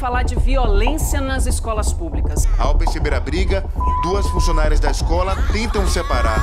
falar 0.00 0.22
de 0.22 0.34
violência 0.34 1.20
nas 1.20 1.44
escolas 1.44 1.92
públicas. 1.92 2.48
Ao 2.58 2.74
perceber 2.74 3.12
a 3.12 3.20
briga, 3.20 3.62
duas 4.02 4.26
funcionárias 4.28 4.80
da 4.80 4.90
escola 4.90 5.36
tentam 5.52 5.86
separar. 5.86 6.42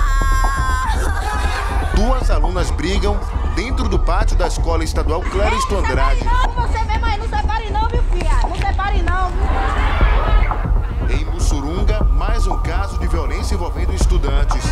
Duas 1.95 2.29
alunas 2.29 2.69
brigam 2.69 3.19
dentro 3.55 3.89
do 3.89 3.97
pátio 3.97 4.37
da 4.37 4.45
escola 4.45 4.83
estadual 4.83 5.21
Clarice 5.21 5.73
Andrade. 5.73 6.23
Não, 6.23 6.51
você 6.51 6.83
vê, 6.85 6.99
mas 6.99 7.17
não 7.17 7.27
separe 7.27 7.69
não, 7.71 7.87
viu, 7.89 8.03
filha? 8.03 8.39
Não 8.47 8.55
separe 8.55 9.01
não, 9.01 9.31
Em 11.09 11.25
Mussurunga, 11.25 12.03
mais 12.03 12.45
um 12.45 12.59
caso 12.59 12.99
de 12.99 13.07
violência 13.07 13.55
envolvendo 13.55 13.91
estudantes. 13.91 14.63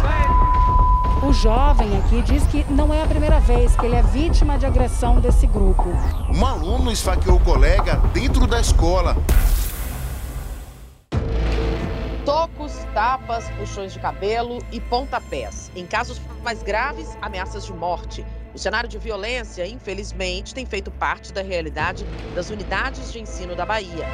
O 1.26 1.34
jovem 1.34 1.98
aqui 1.98 2.22
diz 2.22 2.46
que 2.46 2.64
não 2.72 2.94
é 2.94 3.02
a 3.02 3.08
primeira 3.08 3.40
vez 3.40 3.76
que 3.76 3.84
ele 3.84 3.96
é 3.96 4.04
vítima 4.04 4.60
de 4.60 4.66
agressão 4.68 5.20
desse 5.20 5.48
grupo. 5.48 5.90
Um 6.32 6.46
aluno 6.46 6.92
esfaqueou 6.92 7.38
o 7.38 7.44
colega 7.44 7.96
dentro 8.14 8.46
da 8.46 8.62
escola. 8.62 9.18
Tocos, 12.24 12.74
tapas, 12.94 13.50
puxões 13.58 13.92
de 13.92 13.98
cabelo 13.98 14.60
e 14.72 14.80
pontapés. 14.80 15.72
Em 15.76 15.88
casos 15.88 16.22
mais 16.44 16.62
graves, 16.62 17.18
ameaças 17.24 17.66
de 17.66 17.74
morte. 17.74 18.24
O 18.54 18.60
cenário 18.60 18.88
de 18.88 19.00
violência, 19.00 19.66
infelizmente, 19.66 20.54
tem 20.54 20.64
feito 20.64 20.92
parte 20.92 21.34
da 21.34 21.42
realidade 21.42 22.06
das 22.36 22.52
unidades 22.52 23.12
de 23.12 23.20
ensino 23.20 23.56
da 23.56 23.66
Bahia. 23.66 24.06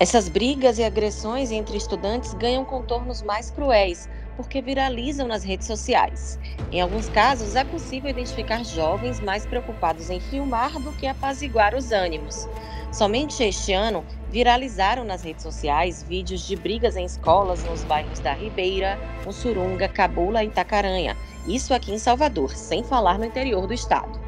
Essas 0.00 0.28
brigas 0.28 0.78
e 0.78 0.84
agressões 0.84 1.50
entre 1.50 1.76
estudantes 1.76 2.32
ganham 2.34 2.64
contornos 2.64 3.20
mais 3.20 3.50
cruéis, 3.50 4.08
porque 4.38 4.62
viralizam 4.62 5.26
nas 5.26 5.42
redes 5.42 5.66
sociais. 5.66 6.38
Em 6.70 6.80
alguns 6.80 7.08
casos, 7.08 7.56
é 7.56 7.64
possível 7.64 8.08
identificar 8.08 8.64
jovens 8.64 9.18
mais 9.18 9.44
preocupados 9.44 10.10
em 10.10 10.20
filmar 10.20 10.78
do 10.78 10.92
que 10.92 11.08
apaziguar 11.08 11.74
os 11.74 11.90
ânimos. 11.90 12.48
Somente 12.92 13.42
este 13.42 13.72
ano, 13.72 14.06
viralizaram 14.30 15.02
nas 15.02 15.24
redes 15.24 15.42
sociais 15.42 16.04
vídeos 16.04 16.46
de 16.46 16.54
brigas 16.54 16.96
em 16.96 17.04
escolas 17.04 17.64
nos 17.64 17.82
bairros 17.82 18.20
da 18.20 18.32
Ribeira, 18.32 18.96
Mussurunga, 19.26 19.88
Cabula 19.88 20.44
e 20.44 20.46
Itacaranha. 20.46 21.16
Isso 21.48 21.74
aqui 21.74 21.92
em 21.92 21.98
Salvador, 21.98 22.54
sem 22.54 22.84
falar 22.84 23.18
no 23.18 23.24
interior 23.24 23.66
do 23.66 23.74
estado. 23.74 24.20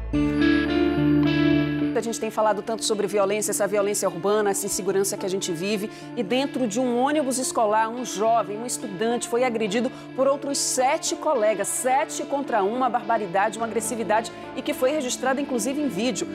A 2.01 2.03
gente 2.03 2.19
tem 2.19 2.31
falado 2.31 2.63
tanto 2.63 2.83
sobre 2.83 3.05
violência, 3.05 3.51
essa 3.51 3.67
violência 3.67 4.09
urbana, 4.09 4.49
essa 4.49 4.65
insegurança 4.65 5.15
que 5.15 5.23
a 5.23 5.29
gente 5.29 5.51
vive. 5.51 5.87
E 6.17 6.23
dentro 6.23 6.67
de 6.67 6.79
um 6.79 6.97
ônibus 6.97 7.37
escolar, 7.37 7.89
um 7.89 8.03
jovem, 8.03 8.57
um 8.57 8.65
estudante, 8.65 9.29
foi 9.29 9.43
agredido 9.43 9.91
por 10.15 10.27
outros 10.27 10.57
sete 10.57 11.15
colegas. 11.15 11.67
Sete 11.67 12.23
contra 12.23 12.63
um, 12.63 12.75
uma 12.75 12.89
barbaridade, 12.89 13.59
uma 13.59 13.67
agressividade 13.67 14.31
e 14.55 14.63
que 14.63 14.73
foi 14.73 14.89
registrada 14.89 15.39
inclusive 15.39 15.79
em 15.79 15.87
vídeo. 15.87 16.27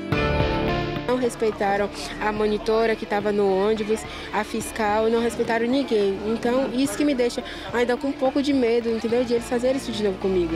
Não 1.08 1.16
respeitaram 1.16 1.90
a 2.20 2.30
monitora 2.30 2.94
que 2.94 3.02
estava 3.02 3.32
no 3.32 3.52
ônibus, 3.52 4.02
a 4.32 4.44
fiscal, 4.44 5.10
não 5.10 5.20
respeitaram 5.20 5.66
ninguém. 5.66 6.16
Então, 6.26 6.70
isso 6.74 6.96
que 6.96 7.04
me 7.04 7.14
deixa 7.14 7.42
ainda 7.72 7.96
com 7.96 8.06
um 8.06 8.12
pouco 8.12 8.40
de 8.40 8.52
medo, 8.52 8.88
entendeu? 8.88 9.24
De 9.24 9.34
eles 9.34 9.48
fazerem 9.48 9.78
isso 9.78 9.90
de 9.90 10.04
novo 10.04 10.18
comigo. 10.18 10.54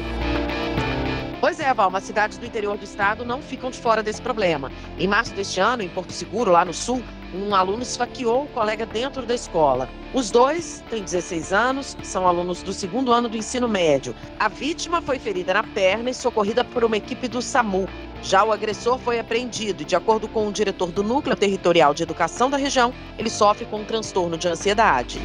Pois 1.40 1.58
é, 1.58 1.72
Val, 1.72 1.90
as 1.96 2.04
cidades 2.04 2.36
do 2.36 2.44
interior 2.44 2.76
do 2.76 2.84
estado 2.84 3.24
não 3.24 3.40
ficam 3.40 3.70
de 3.70 3.78
fora 3.78 4.02
desse 4.02 4.20
problema. 4.20 4.70
Em 4.98 5.08
março 5.08 5.32
deste 5.32 5.58
ano, 5.58 5.82
em 5.82 5.88
Porto 5.88 6.12
Seguro, 6.12 6.50
lá 6.50 6.66
no 6.66 6.74
sul, 6.74 7.02
um 7.34 7.54
aluno 7.54 7.82
esfaqueou 7.82 8.44
o 8.44 8.48
colega 8.48 8.84
dentro 8.84 9.24
da 9.24 9.34
escola. 9.34 9.88
Os 10.12 10.30
dois 10.30 10.84
têm 10.90 11.02
16 11.02 11.50
anos, 11.50 11.96
são 12.02 12.28
alunos 12.28 12.62
do 12.62 12.74
segundo 12.74 13.10
ano 13.10 13.26
do 13.26 13.38
ensino 13.38 13.66
médio. 13.66 14.14
A 14.38 14.48
vítima 14.48 15.00
foi 15.00 15.18
ferida 15.18 15.54
na 15.54 15.62
perna 15.62 16.10
e 16.10 16.14
socorrida 16.14 16.62
por 16.62 16.84
uma 16.84 16.98
equipe 16.98 17.26
do 17.26 17.40
SAMU. 17.40 17.88
Já 18.22 18.44
o 18.44 18.52
agressor 18.52 18.98
foi 18.98 19.18
apreendido 19.18 19.80
e, 19.80 19.86
de 19.86 19.96
acordo 19.96 20.28
com 20.28 20.46
o 20.46 20.52
diretor 20.52 20.92
do 20.92 21.02
Núcleo 21.02 21.34
Territorial 21.34 21.94
de 21.94 22.02
Educação 22.02 22.50
da 22.50 22.58
região, 22.58 22.92
ele 23.16 23.30
sofre 23.30 23.64
com 23.64 23.80
um 23.80 23.84
transtorno 23.84 24.36
de 24.36 24.46
ansiedade. 24.46 25.18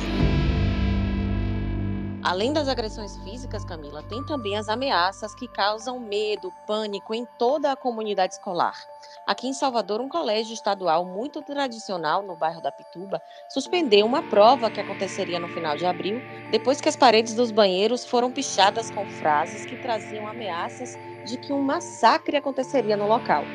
Além 2.27 2.51
das 2.51 2.67
agressões 2.67 3.15
físicas, 3.17 3.63
Camila, 3.63 4.01
tem 4.01 4.25
também 4.25 4.57
as 4.57 4.67
ameaças 4.67 5.35
que 5.35 5.47
causam 5.47 5.99
medo, 5.99 6.51
pânico 6.65 7.13
em 7.13 7.23
toda 7.37 7.71
a 7.71 7.75
comunidade 7.77 8.33
escolar. 8.33 8.73
Aqui 9.27 9.47
em 9.47 9.53
Salvador, 9.53 10.01
um 10.01 10.09
colégio 10.09 10.51
estadual 10.55 11.05
muito 11.05 11.43
tradicional 11.43 12.23
no 12.23 12.35
bairro 12.35 12.61
da 12.61 12.71
Pituba 12.71 13.21
suspendeu 13.47 14.07
uma 14.07 14.23
prova 14.23 14.71
que 14.71 14.81
aconteceria 14.81 15.39
no 15.39 15.47
final 15.47 15.77
de 15.77 15.85
abril, 15.85 16.23
depois 16.49 16.81
que 16.81 16.89
as 16.89 16.95
paredes 16.95 17.35
dos 17.35 17.51
banheiros 17.51 18.05
foram 18.07 18.31
pichadas 18.33 18.89
com 18.89 19.05
frases 19.07 19.63
que 19.63 19.77
traziam 19.77 20.25
ameaças 20.27 20.97
de 21.23 21.37
que 21.37 21.53
um 21.53 21.61
massacre 21.61 22.35
aconteceria 22.37 22.97
no 22.97 23.05
local. 23.05 23.51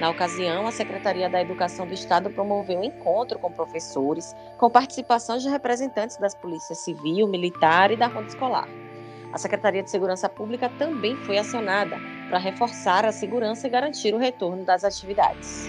Na 0.00 0.08
ocasião, 0.08 0.66
a 0.66 0.72
Secretaria 0.72 1.28
da 1.28 1.42
Educação 1.42 1.86
do 1.86 1.92
Estado 1.92 2.30
promoveu 2.30 2.78
um 2.78 2.84
encontro 2.84 3.38
com 3.38 3.52
professores, 3.52 4.34
com 4.56 4.70
participação 4.70 5.36
de 5.36 5.46
representantes 5.46 6.16
das 6.16 6.34
polícias 6.34 6.78
civil, 6.78 7.28
militar 7.28 7.90
e 7.90 7.96
da 7.96 8.06
ronda 8.06 8.28
escolar. 8.28 8.66
A 9.30 9.36
Secretaria 9.36 9.82
de 9.82 9.90
Segurança 9.90 10.26
Pública 10.26 10.70
também 10.78 11.16
foi 11.16 11.36
acionada 11.36 11.98
para 12.30 12.38
reforçar 12.38 13.04
a 13.04 13.12
segurança 13.12 13.66
e 13.66 13.70
garantir 13.70 14.14
o 14.14 14.18
retorno 14.18 14.64
das 14.64 14.84
atividades. 14.84 15.68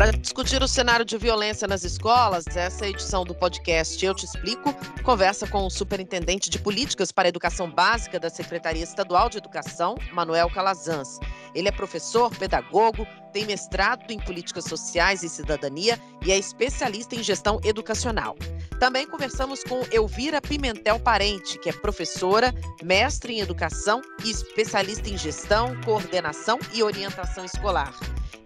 Para 0.00 0.12
discutir 0.12 0.62
o 0.62 0.66
cenário 0.66 1.04
de 1.04 1.18
violência 1.18 1.68
nas 1.68 1.84
escolas, 1.84 2.46
essa 2.56 2.88
edição 2.88 3.22
do 3.22 3.34
podcast 3.34 4.02
Eu 4.02 4.14
Te 4.14 4.24
Explico 4.24 4.74
conversa 5.02 5.46
com 5.46 5.66
o 5.66 5.70
superintendente 5.70 6.48
de 6.48 6.58
políticas 6.58 7.12
para 7.12 7.28
a 7.28 7.28
educação 7.28 7.70
básica 7.70 8.18
da 8.18 8.30
Secretaria 8.30 8.82
Estadual 8.82 9.28
de 9.28 9.36
Educação, 9.36 9.96
Manuel 10.10 10.48
Calazans. 10.48 11.18
Ele 11.54 11.68
é 11.68 11.70
professor, 11.70 12.34
pedagogo, 12.34 13.06
tem 13.30 13.44
mestrado 13.44 14.10
em 14.10 14.18
políticas 14.18 14.64
sociais 14.64 15.22
e 15.22 15.28
cidadania 15.28 16.00
e 16.24 16.32
é 16.32 16.38
especialista 16.38 17.14
em 17.14 17.22
gestão 17.22 17.60
educacional. 17.62 18.38
Também 18.78 19.06
conversamos 19.06 19.62
com 19.62 19.82
Elvira 19.92 20.40
Pimentel 20.40 20.98
Parente, 20.98 21.58
que 21.58 21.68
é 21.68 21.72
professora, 21.74 22.54
mestre 22.82 23.34
em 23.34 23.40
educação 23.40 24.00
e 24.24 24.30
especialista 24.30 25.10
em 25.10 25.18
gestão, 25.18 25.78
coordenação 25.82 26.58
e 26.72 26.82
orientação 26.82 27.44
escolar. 27.44 27.94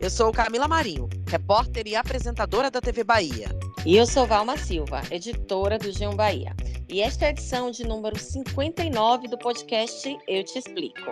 Eu 0.00 0.10
sou 0.10 0.32
Camila 0.32 0.66
Marinho, 0.66 1.08
repórter 1.34 1.88
e 1.88 1.96
apresentadora 1.96 2.70
da 2.70 2.80
TV 2.80 3.02
Bahia. 3.02 3.48
E 3.84 3.96
eu 3.96 4.06
sou 4.06 4.24
Valma 4.24 4.56
Silva, 4.56 5.02
editora 5.10 5.80
do 5.80 5.88
G1 5.88 6.14
Bahia. 6.14 6.54
E 6.88 7.00
esta 7.00 7.24
é 7.24 7.28
a 7.28 7.30
edição 7.32 7.72
de 7.72 7.84
número 7.84 8.16
59 8.16 9.26
do 9.26 9.36
podcast 9.36 10.16
Eu 10.28 10.44
Te 10.44 10.60
Explico. 10.60 11.10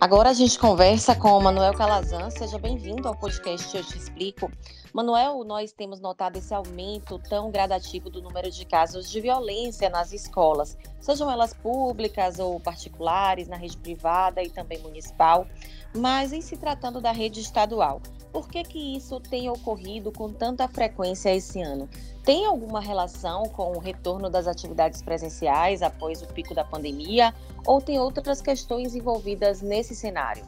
Agora 0.00 0.30
a 0.30 0.32
gente 0.32 0.58
conversa 0.58 1.14
com 1.14 1.36
o 1.36 1.40
Manuel 1.40 1.74
Calazan. 1.74 2.30
Seja 2.30 2.58
bem-vindo 2.58 3.06
ao 3.06 3.14
podcast 3.14 3.76
Eu 3.76 3.84
Te 3.84 3.98
Explico. 3.98 4.50
Manuel, 4.92 5.44
nós 5.44 5.72
temos 5.72 6.00
notado 6.00 6.36
esse 6.36 6.54
aumento 6.54 7.18
tão 7.28 7.50
gradativo 7.50 8.08
do 8.08 8.22
número 8.22 8.50
de 8.50 8.64
casos 8.64 9.10
de 9.10 9.20
violência 9.20 9.90
nas 9.90 10.12
escolas, 10.12 10.78
sejam 11.00 11.30
elas 11.30 11.52
públicas 11.52 12.38
ou 12.38 12.58
particulares, 12.58 13.46
na 13.46 13.56
rede 13.56 13.76
privada 13.76 14.42
e 14.42 14.48
também 14.48 14.78
municipal. 14.78 15.46
Mas 15.96 16.32
em 16.32 16.42
se 16.42 16.56
tratando 16.56 17.00
da 17.00 17.10
rede 17.10 17.40
estadual, 17.40 18.02
por 18.32 18.48
que, 18.48 18.62
que 18.62 18.96
isso 18.96 19.18
tem 19.18 19.48
ocorrido 19.48 20.12
com 20.12 20.30
tanta 20.30 20.68
frequência 20.68 21.34
esse 21.34 21.62
ano? 21.62 21.88
Tem 22.22 22.44
alguma 22.44 22.80
relação 22.80 23.44
com 23.44 23.72
o 23.72 23.78
retorno 23.78 24.28
das 24.28 24.46
atividades 24.46 25.00
presenciais 25.00 25.80
após 25.80 26.20
o 26.20 26.26
pico 26.26 26.54
da 26.54 26.62
pandemia 26.62 27.34
ou 27.64 27.80
tem 27.80 27.98
outras 27.98 28.42
questões 28.42 28.94
envolvidas 28.94 29.62
nesse 29.62 29.94
cenário? 29.94 30.44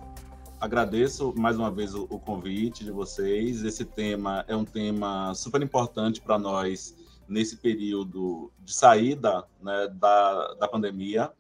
Agradeço 0.60 1.32
mais 1.36 1.56
uma 1.56 1.70
vez 1.70 1.94
o, 1.94 2.06
convite 2.06 2.84
de 2.84 2.91
vocês. 2.91 3.65
Esse 3.65 3.84
tema 3.84 4.44
é 4.48 4.56
um 4.56 4.65
tema 4.65 5.32
super 5.34 5.62
importante 5.62 6.20
para 6.20 6.38
nós 6.38 6.94
nesse 7.28 7.56
período 7.56 8.50
de 8.60 8.75
saída 8.75 9.44
né, 9.62 9.88
da, 9.94 10.54
da 10.54 10.69
pandemia 10.69 11.30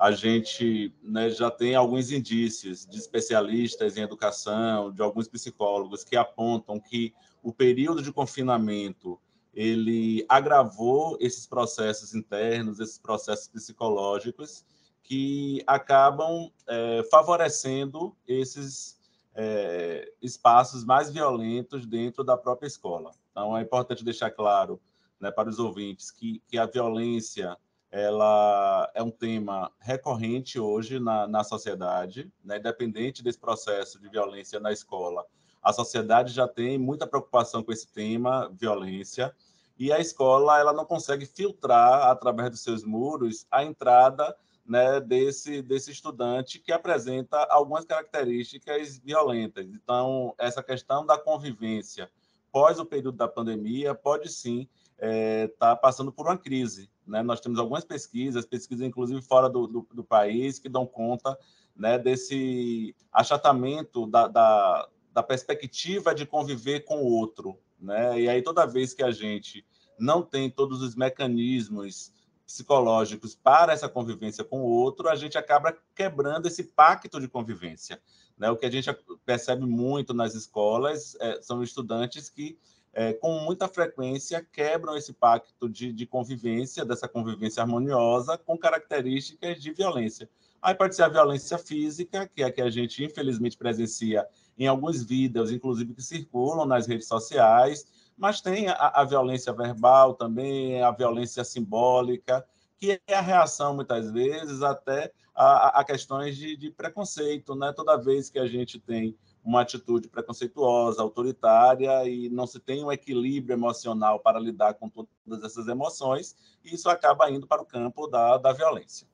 a 0.00 0.12
gente 0.12 0.94
né, 1.02 1.28
já 1.28 1.50
tem 1.50 1.74
alguns 1.74 2.10
indícios 2.10 2.86
de 2.86 2.96
especialistas 2.96 3.98
em 3.98 4.00
educação, 4.00 4.90
de 4.90 5.02
alguns 5.02 5.28
psicólogos 5.28 6.02
que 6.02 6.16
apontam 6.16 6.80
que 6.80 7.12
o 7.42 7.52
período 7.52 8.02
de 8.02 8.10
confinamento 8.10 9.20
ele 9.52 10.24
agravou 10.26 11.18
esses 11.20 11.46
processos 11.46 12.14
internos, 12.14 12.80
esses 12.80 12.96
processos 12.96 13.46
psicológicos 13.48 14.64
que 15.02 15.62
acabam 15.66 16.50
é, 16.66 17.02
favorecendo 17.10 18.16
esses 18.26 18.98
é, 19.34 20.10
espaços 20.22 20.82
mais 20.82 21.10
violentos 21.10 21.84
dentro 21.84 22.24
da 22.24 22.38
própria 22.38 22.66
escola. 22.66 23.10
Então, 23.30 23.54
é 23.54 23.60
importante 23.60 24.02
deixar 24.02 24.30
claro 24.30 24.80
né, 25.20 25.30
para 25.30 25.50
os 25.50 25.58
ouvintes 25.58 26.10
que, 26.10 26.42
que 26.48 26.56
a 26.56 26.64
violência 26.64 27.54
ela 27.90 28.90
é 28.94 29.02
um 29.02 29.10
tema 29.10 29.70
recorrente 29.80 30.60
hoje 30.60 31.00
na, 31.00 31.26
na 31.26 31.42
sociedade, 31.42 32.30
né? 32.44 32.58
independente 32.58 33.22
desse 33.22 33.38
processo 33.38 33.98
de 34.00 34.08
violência 34.08 34.60
na 34.60 34.72
escola. 34.72 35.26
A 35.62 35.72
sociedade 35.72 36.32
já 36.32 36.46
tem 36.46 36.78
muita 36.78 37.06
preocupação 37.06 37.62
com 37.62 37.72
esse 37.72 37.86
tema, 37.88 38.50
violência, 38.54 39.34
e 39.78 39.92
a 39.92 39.98
escola 39.98 40.58
ela 40.58 40.72
não 40.72 40.84
consegue 40.84 41.26
filtrar 41.26 42.10
através 42.10 42.50
dos 42.50 42.62
seus 42.62 42.84
muros 42.84 43.46
a 43.50 43.64
entrada 43.64 44.36
né, 44.64 45.00
desse, 45.00 45.62
desse 45.62 45.90
estudante 45.90 46.58
que 46.60 46.70
apresenta 46.70 47.38
algumas 47.50 47.84
características 47.84 48.98
violentas. 48.98 49.66
Então, 49.66 50.34
essa 50.38 50.62
questão 50.62 51.04
da 51.04 51.18
convivência 51.18 52.10
pós 52.52 52.78
o 52.78 52.86
período 52.86 53.16
da 53.16 53.28
pandemia 53.28 53.94
pode 53.94 54.28
sim 54.28 54.68
estar 55.00 55.06
é, 55.06 55.48
tá 55.58 55.74
passando 55.74 56.12
por 56.12 56.26
uma 56.26 56.36
crise. 56.36 56.90
Né? 57.06 57.22
Nós 57.22 57.40
temos 57.40 57.58
algumas 57.58 57.84
pesquisas, 57.84 58.44
pesquisas 58.44 58.86
inclusive 58.86 59.22
fora 59.22 59.48
do, 59.48 59.66
do, 59.66 59.88
do 59.92 60.04
país, 60.04 60.58
que 60.58 60.68
dão 60.68 60.86
conta 60.86 61.36
né, 61.74 61.98
desse 61.98 62.94
achatamento 63.12 64.06
da, 64.06 64.28
da, 64.28 64.88
da, 65.12 65.22
perspectiva 65.22 66.14
de 66.14 66.26
conviver 66.26 66.80
com 66.80 67.02
o 67.02 67.06
outro. 67.06 67.58
Né? 67.80 68.20
E 68.20 68.28
aí, 68.28 68.42
toda 68.42 68.66
vez 68.66 68.92
que 68.92 69.02
a 69.02 69.10
gente 69.10 69.64
não 69.98 70.22
tem 70.22 70.50
todos 70.50 70.82
os 70.82 70.94
mecanismos 70.94 72.12
psicológicos 72.44 73.34
para 73.34 73.72
essa 73.72 73.88
convivência 73.88 74.42
com 74.42 74.60
o 74.60 74.68
outro, 74.68 75.08
a 75.08 75.14
gente 75.14 75.38
acaba 75.38 75.76
quebrando 75.94 76.46
esse 76.46 76.64
pacto 76.64 77.20
de 77.20 77.28
convivência. 77.28 78.00
Né? 78.36 78.50
O 78.50 78.56
que 78.56 78.66
a 78.66 78.70
gente 78.70 78.90
percebe 79.24 79.64
muito 79.64 80.12
nas 80.12 80.34
escolas 80.34 81.16
é, 81.20 81.40
são 81.40 81.62
estudantes 81.62 82.28
que, 82.28 82.58
é, 82.92 83.12
com 83.12 83.40
muita 83.40 83.68
frequência, 83.68 84.46
quebram 84.52 84.96
esse 84.96 85.12
pacto 85.12 85.68
de, 85.68 85.92
de 85.92 86.06
convivência, 86.06 86.84
dessa 86.84 87.06
convivência 87.06 87.62
harmoniosa, 87.62 88.36
com 88.36 88.58
características 88.58 89.60
de 89.60 89.72
violência. 89.72 90.28
Aí 90.60 90.74
pode 90.74 90.94
ser 90.94 91.04
a 91.04 91.08
violência 91.08 91.56
física, 91.56 92.28
que 92.28 92.42
é 92.42 92.46
a 92.46 92.52
que 92.52 92.60
a 92.60 92.68
gente 92.68 93.02
infelizmente 93.04 93.56
presencia 93.56 94.26
em 94.58 94.66
alguns 94.66 95.02
vídeos, 95.02 95.50
inclusive 95.50 95.94
que 95.94 96.02
circulam 96.02 96.66
nas 96.66 96.86
redes 96.86 97.06
sociais, 97.06 97.86
mas 98.16 98.42
tem 98.42 98.68
a, 98.68 98.74
a 98.74 99.04
violência 99.04 99.52
verbal 99.52 100.14
também, 100.14 100.82
a 100.82 100.90
violência 100.90 101.42
simbólica, 101.44 102.44
que 102.76 103.00
é 103.06 103.14
a 103.14 103.22
reação, 103.22 103.74
muitas 103.74 104.10
vezes, 104.10 104.62
até 104.62 105.12
a, 105.34 105.80
a 105.80 105.84
questões 105.84 106.36
de, 106.36 106.56
de, 106.56 106.70
preconceito. 106.70 107.54
Né? 107.54 107.72
Toda 107.74 107.96
vez 107.96 108.28
que 108.28 108.38
a 108.38 108.46
gente 108.46 108.78
tem 108.78 109.16
uma 109.44 109.62
atitude 109.62 110.08
preconceituosa, 110.08 111.02
autoritária, 111.02 112.08
e 112.08 112.28
não 112.28 112.46
se 112.46 112.60
tem 112.60 112.84
um 112.84 112.92
equilíbrio 112.92 113.54
emocional 113.54 114.20
para 114.20 114.38
lidar 114.38 114.74
com 114.74 114.88
todas 114.88 115.42
essas 115.42 115.66
emoções, 115.66 116.36
isso 116.64 116.88
acaba 116.88 117.30
indo 117.30 117.46
para 117.46 117.62
o 117.62 117.66
campo 117.66 118.06
da, 118.06 118.36
da 118.36 118.52
violência. 118.52 119.06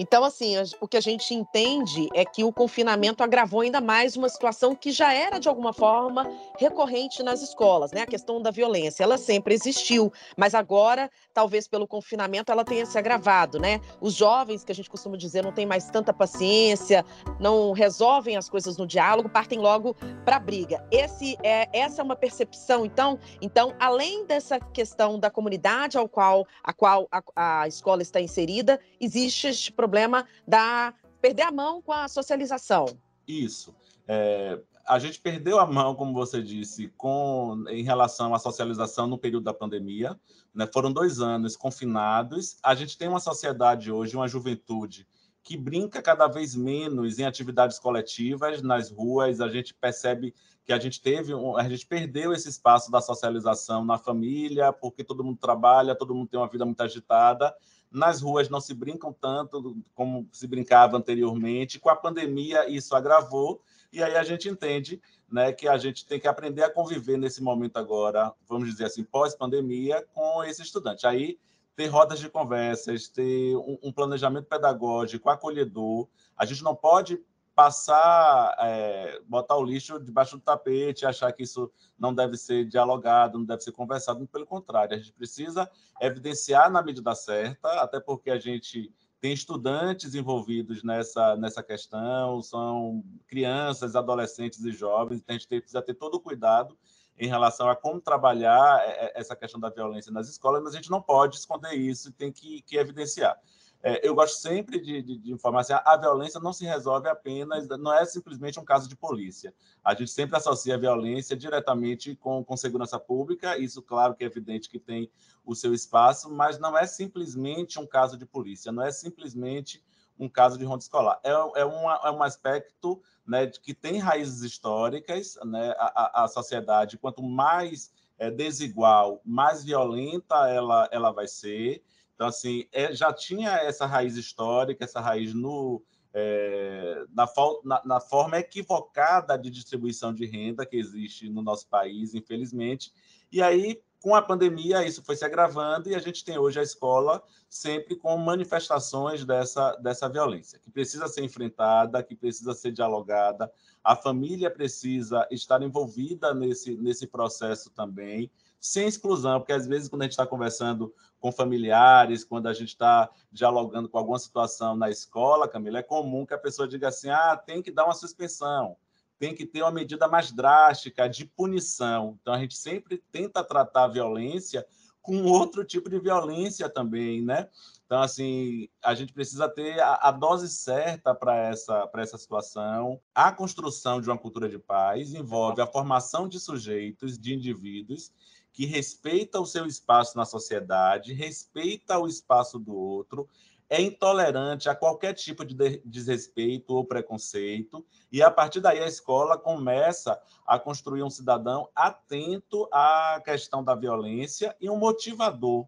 Então, 0.00 0.24
assim, 0.24 0.54
o 0.80 0.88
que 0.88 0.96
a 0.96 1.00
gente 1.00 1.34
entende 1.34 2.08
é 2.14 2.24
que 2.24 2.42
o 2.42 2.50
confinamento 2.50 3.22
agravou 3.22 3.60
ainda 3.60 3.82
mais 3.82 4.16
uma 4.16 4.30
situação 4.30 4.74
que 4.74 4.90
já 4.90 5.12
era, 5.12 5.38
de 5.38 5.46
alguma 5.46 5.74
forma, 5.74 6.26
recorrente 6.58 7.22
nas 7.22 7.42
escolas, 7.42 7.92
né? 7.92 8.00
A 8.00 8.06
questão 8.06 8.40
da 8.40 8.50
violência. 8.50 9.04
Ela 9.04 9.18
sempre 9.18 9.52
existiu, 9.52 10.10
mas 10.38 10.54
agora, 10.54 11.10
talvez 11.34 11.68
pelo 11.68 11.86
confinamento, 11.86 12.50
ela 12.50 12.64
tenha 12.64 12.86
se 12.86 12.96
agravado, 12.96 13.58
né? 13.58 13.78
Os 14.00 14.14
jovens, 14.14 14.64
que 14.64 14.72
a 14.72 14.74
gente 14.74 14.88
costuma 14.88 15.18
dizer, 15.18 15.44
não 15.44 15.52
têm 15.52 15.66
mais 15.66 15.90
tanta 15.90 16.14
paciência, 16.14 17.04
não 17.38 17.72
resolvem 17.72 18.38
as 18.38 18.48
coisas 18.48 18.78
no 18.78 18.86
diálogo, 18.86 19.28
partem 19.28 19.58
logo 19.58 19.94
para 20.24 20.36
a 20.36 20.40
briga. 20.40 20.82
Esse 20.90 21.36
é, 21.42 21.68
essa 21.78 22.00
é 22.00 22.04
uma 22.04 22.16
percepção, 22.16 22.86
então, 22.86 23.18
então, 23.42 23.74
além 23.78 24.24
dessa 24.24 24.58
questão 24.58 25.18
da 25.18 25.28
comunidade 25.28 25.98
ao 25.98 26.08
qual 26.08 26.46
a 26.64 26.72
qual 26.72 27.06
a, 27.12 27.60
a 27.60 27.68
escola 27.68 28.00
está 28.00 28.18
inserida, 28.18 28.80
existe 28.98 29.46
este 29.46 29.70
problema 29.70 29.89
problema 29.90 30.24
da 30.46 30.94
perder 31.20 31.42
a 31.42 31.50
mão 31.50 31.82
com 31.82 31.92
a 31.92 32.06
socialização. 32.06 32.86
Isso. 33.26 33.74
É, 34.06 34.60
a 34.86 34.98
gente 34.98 35.20
perdeu 35.20 35.58
a 35.58 35.66
mão, 35.66 35.94
como 35.94 36.14
você 36.14 36.40
disse, 36.40 36.88
com 36.96 37.64
em 37.68 37.82
relação 37.82 38.32
à 38.32 38.38
socialização 38.38 39.08
no 39.08 39.18
período 39.18 39.44
da 39.44 39.52
pandemia. 39.52 40.18
Né? 40.54 40.68
Foram 40.72 40.92
dois 40.92 41.20
anos 41.20 41.56
confinados. 41.56 42.56
A 42.62 42.74
gente 42.74 42.96
tem 42.96 43.08
uma 43.08 43.20
sociedade 43.20 43.90
hoje, 43.90 44.16
uma 44.16 44.28
juventude 44.28 45.06
que 45.42 45.56
brinca 45.56 46.02
cada 46.02 46.28
vez 46.28 46.54
menos 46.54 47.18
em 47.18 47.24
atividades 47.24 47.78
coletivas 47.78 48.62
nas 48.62 48.90
ruas. 48.90 49.40
A 49.40 49.48
gente 49.48 49.74
percebe 49.74 50.34
que 50.64 50.72
a 50.72 50.78
gente 50.78 51.00
teve, 51.00 51.32
a 51.56 51.68
gente 51.68 51.86
perdeu 51.86 52.32
esse 52.32 52.48
espaço 52.48 52.90
da 52.90 53.00
socialização 53.00 53.84
na 53.84 53.98
família, 53.98 54.72
porque 54.72 55.02
todo 55.02 55.24
mundo 55.24 55.38
trabalha, 55.38 55.96
todo 55.96 56.14
mundo 56.14 56.28
tem 56.28 56.38
uma 56.38 56.48
vida 56.48 56.64
muito 56.64 56.80
agitada. 56.80 57.52
Nas 57.90 58.20
ruas 58.20 58.48
não 58.48 58.60
se 58.60 58.72
brincam 58.72 59.12
tanto 59.12 59.76
como 59.94 60.28
se 60.32 60.46
brincava 60.46 60.96
anteriormente. 60.96 61.78
Com 61.78 61.90
a 61.90 61.96
pandemia, 61.96 62.68
isso 62.68 62.94
agravou. 62.94 63.60
E 63.92 64.02
aí 64.02 64.16
a 64.16 64.22
gente 64.22 64.48
entende 64.48 65.00
né, 65.30 65.52
que 65.52 65.66
a 65.66 65.76
gente 65.76 66.06
tem 66.06 66.20
que 66.20 66.28
aprender 66.28 66.62
a 66.62 66.70
conviver 66.70 67.16
nesse 67.16 67.42
momento 67.42 67.76
agora, 67.76 68.32
vamos 68.48 68.68
dizer 68.68 68.84
assim, 68.84 69.02
pós-pandemia, 69.02 70.06
com 70.14 70.44
esse 70.44 70.62
estudante. 70.62 71.06
Aí 71.06 71.38
ter 71.76 71.86
rodas 71.86 72.20
de 72.20 72.28
conversas, 72.28 73.08
ter 73.08 73.56
um, 73.56 73.78
um 73.84 73.92
planejamento 73.92 74.46
pedagógico 74.46 75.30
acolhedor. 75.30 76.06
A 76.36 76.44
gente 76.44 76.62
não 76.62 76.76
pode 76.76 77.20
passar, 77.54 78.56
é, 78.60 79.20
botar 79.26 79.56
o 79.56 79.64
lixo 79.64 79.98
debaixo 79.98 80.36
do 80.36 80.42
tapete, 80.42 81.04
achar 81.04 81.32
que 81.32 81.42
isso 81.42 81.70
não 81.98 82.14
deve 82.14 82.36
ser 82.36 82.64
dialogado, 82.64 83.38
não 83.38 83.44
deve 83.44 83.62
ser 83.62 83.72
conversado, 83.72 84.26
pelo 84.26 84.46
contrário, 84.46 84.94
a 84.94 84.98
gente 84.98 85.12
precisa 85.12 85.70
evidenciar 86.00 86.70
na 86.70 86.82
medida 86.82 87.14
certa, 87.14 87.68
até 87.80 88.00
porque 88.00 88.30
a 88.30 88.38
gente 88.38 88.92
tem 89.20 89.32
estudantes 89.34 90.14
envolvidos 90.14 90.82
nessa, 90.82 91.36
nessa 91.36 91.62
questão, 91.62 92.40
são 92.40 93.04
crianças, 93.28 93.94
adolescentes 93.94 94.64
e 94.64 94.72
jovens, 94.72 95.18
então 95.18 95.36
a 95.36 95.38
gente 95.38 95.46
precisa 95.46 95.82
ter 95.82 95.94
todo 95.94 96.14
o 96.14 96.20
cuidado 96.20 96.76
em 97.18 97.28
relação 97.28 97.68
a 97.68 97.76
como 97.76 98.00
trabalhar 98.00 98.80
é, 98.82 99.06
é, 99.06 99.12
essa 99.14 99.36
questão 99.36 99.60
da 99.60 99.68
violência 99.68 100.10
nas 100.10 100.26
escolas, 100.28 100.62
mas 100.62 100.72
a 100.72 100.76
gente 100.76 100.90
não 100.90 101.02
pode 101.02 101.36
esconder 101.36 101.74
isso 101.74 102.08
e 102.08 102.12
tem 102.12 102.32
que, 102.32 102.62
que 102.62 102.78
evidenciar. 102.78 103.38
É, 103.82 104.06
eu 104.06 104.14
gosto 104.14 104.40
sempre 104.40 104.78
de, 104.78 105.00
de, 105.00 105.16
de, 105.16 105.32
informar 105.32 105.60
assim, 105.60 105.72
a 105.72 105.96
violência 105.96 106.38
não 106.38 106.52
se 106.52 106.66
resolve 106.66 107.08
apenas, 107.08 107.66
não 107.68 107.94
é 107.94 108.04
simplesmente 108.04 108.60
um 108.60 108.64
caso 108.64 108.88
de 108.88 108.94
polícia. 108.94 109.54
A 109.82 109.94
gente 109.94 110.10
sempre 110.10 110.36
associa 110.36 110.74
a 110.74 110.78
violência 110.78 111.34
diretamente 111.34 112.14
com, 112.14 112.44
com 112.44 112.56
segurança 112.56 112.98
pública, 112.98 113.56
isso, 113.56 113.80
claro, 113.80 114.14
que 114.14 114.22
é 114.22 114.26
evidente 114.26 114.68
que 114.68 114.78
tem 114.78 115.10
o 115.44 115.54
seu 115.54 115.72
espaço, 115.72 116.30
mas 116.30 116.58
não 116.58 116.76
é 116.76 116.86
simplesmente 116.86 117.80
um 117.80 117.86
caso 117.86 118.18
de 118.18 118.26
polícia, 118.26 118.70
não 118.70 118.82
é 118.82 118.92
simplesmente 118.92 119.82
um 120.18 120.28
caso 120.28 120.58
de 120.58 120.64
ronda 120.66 120.82
escolar. 120.82 121.18
É, 121.24 121.30
é, 121.30 121.64
uma, 121.64 122.00
é 122.04 122.10
um 122.10 122.22
aspecto 122.22 123.02
né, 123.26 123.46
que 123.46 123.72
tem 123.72 123.98
raízes 123.98 124.42
históricas, 124.42 125.38
né, 125.44 125.74
a, 125.78 126.24
a 126.24 126.28
sociedade, 126.28 126.98
quanto 126.98 127.22
mais 127.22 127.90
é, 128.18 128.30
desigual, 128.30 129.22
mais 129.24 129.64
violenta 129.64 130.46
ela, 130.48 130.86
ela 130.92 131.10
vai 131.10 131.26
ser, 131.26 131.82
então, 132.20 132.28
assim, 132.28 132.66
é, 132.70 132.92
já 132.92 133.10
tinha 133.14 133.50
essa 133.50 133.86
raiz 133.86 134.14
histórica, 134.14 134.84
essa 134.84 135.00
raiz 135.00 135.32
no, 135.32 135.82
é, 136.12 137.02
na, 137.14 137.26
na, 137.64 137.82
na, 137.82 137.98
forma 137.98 138.38
equivocada 138.38 139.38
de 139.38 139.48
distribuição 139.48 140.12
de 140.12 140.26
renda 140.26 140.66
que 140.66 140.76
existe 140.76 141.30
no 141.30 141.40
nosso 141.40 141.66
país, 141.66 142.14
infelizmente. 142.14 142.92
E 143.32 143.40
aí, 143.40 143.80
com 144.02 144.14
a 144.14 144.20
pandemia, 144.20 144.84
isso 144.84 145.02
foi 145.02 145.16
se 145.16 145.24
agravando 145.24 145.88
e 145.88 145.94
a 145.94 145.98
gente 145.98 146.22
tem 146.22 146.36
hoje 146.36 146.60
a 146.60 146.62
escola 146.62 147.22
sempre 147.48 147.96
com 147.96 148.14
manifestações 148.18 149.24
dessa, 149.24 149.74
dessa 149.76 150.06
violência, 150.06 150.58
que 150.58 150.70
precisa 150.70 151.08
ser 151.08 151.24
enfrentada, 151.24 152.02
que 152.02 152.14
precisa 152.14 152.52
ser 152.52 152.70
dialogada. 152.70 153.50
A 153.82 153.96
família 153.96 154.50
precisa 154.50 155.26
estar 155.30 155.62
envolvida 155.62 156.34
nesse, 156.34 156.76
nesse 156.76 157.06
processo 157.06 157.70
também 157.70 158.30
sem 158.60 158.86
exclusão, 158.86 159.40
porque 159.40 159.54
às 159.54 159.66
vezes 159.66 159.88
quando 159.88 160.02
a 160.02 160.04
gente 160.04 160.12
está 160.12 160.26
conversando 160.26 160.94
com 161.18 161.32
familiares, 161.32 162.24
quando 162.24 162.46
a 162.46 162.52
gente 162.52 162.68
está 162.68 163.10
dialogando 163.32 163.88
com 163.88 163.96
alguma 163.96 164.18
situação 164.18 164.76
na 164.76 164.90
escola, 164.90 165.48
Camila, 165.48 165.78
é 165.78 165.82
comum 165.82 166.26
que 166.26 166.34
a 166.34 166.38
pessoa 166.38 166.68
diga 166.68 166.88
assim, 166.88 167.08
ah, 167.08 167.36
tem 167.36 167.62
que 167.62 167.70
dar 167.70 167.86
uma 167.86 167.94
suspensão, 167.94 168.76
tem 169.18 169.34
que 169.34 169.46
ter 169.46 169.62
uma 169.62 169.70
medida 169.70 170.06
mais 170.06 170.30
drástica 170.30 171.08
de 171.08 171.24
punição. 171.24 172.18
Então 172.20 172.34
a 172.34 172.38
gente 172.38 172.56
sempre 172.56 173.02
tenta 173.10 173.42
tratar 173.42 173.84
a 173.84 173.88
violência 173.88 174.66
com 175.00 175.24
outro 175.24 175.64
tipo 175.64 175.88
de 175.88 175.98
violência 175.98 176.68
também, 176.68 177.22
né? 177.22 177.48
Então, 177.90 178.02
assim, 178.02 178.68
a 178.84 178.94
gente 178.94 179.12
precisa 179.12 179.48
ter 179.48 179.80
a, 179.80 179.94
a 179.94 180.12
dose 180.12 180.48
certa 180.48 181.12
para 181.12 181.36
essa, 181.36 181.90
essa 181.96 182.16
situação. 182.16 183.00
A 183.12 183.32
construção 183.32 184.00
de 184.00 184.08
uma 184.08 184.16
cultura 184.16 184.48
de 184.48 184.60
paz 184.60 185.12
envolve 185.12 185.60
a 185.60 185.66
formação 185.66 186.28
de 186.28 186.38
sujeitos, 186.38 187.18
de 187.18 187.34
indivíduos, 187.34 188.12
que 188.52 188.64
respeita 188.64 189.40
o 189.40 189.44
seu 189.44 189.66
espaço 189.66 190.16
na 190.16 190.24
sociedade, 190.24 191.12
respeita 191.12 191.98
o 191.98 192.06
espaço 192.06 192.60
do 192.60 192.76
outro, 192.76 193.28
é 193.68 193.82
intolerante 193.82 194.68
a 194.68 194.74
qualquer 194.76 195.12
tipo 195.14 195.44
de 195.44 195.82
desrespeito 195.84 196.72
ou 196.72 196.84
preconceito, 196.84 197.84
e 198.12 198.22
a 198.22 198.30
partir 198.30 198.60
daí 198.60 198.78
a 198.78 198.86
escola 198.86 199.36
começa 199.36 200.16
a 200.46 200.60
construir 200.60 201.02
um 201.02 201.10
cidadão 201.10 201.68
atento 201.74 202.68
à 202.72 203.20
questão 203.24 203.64
da 203.64 203.74
violência 203.74 204.54
e 204.60 204.70
um 204.70 204.76
motivador 204.76 205.66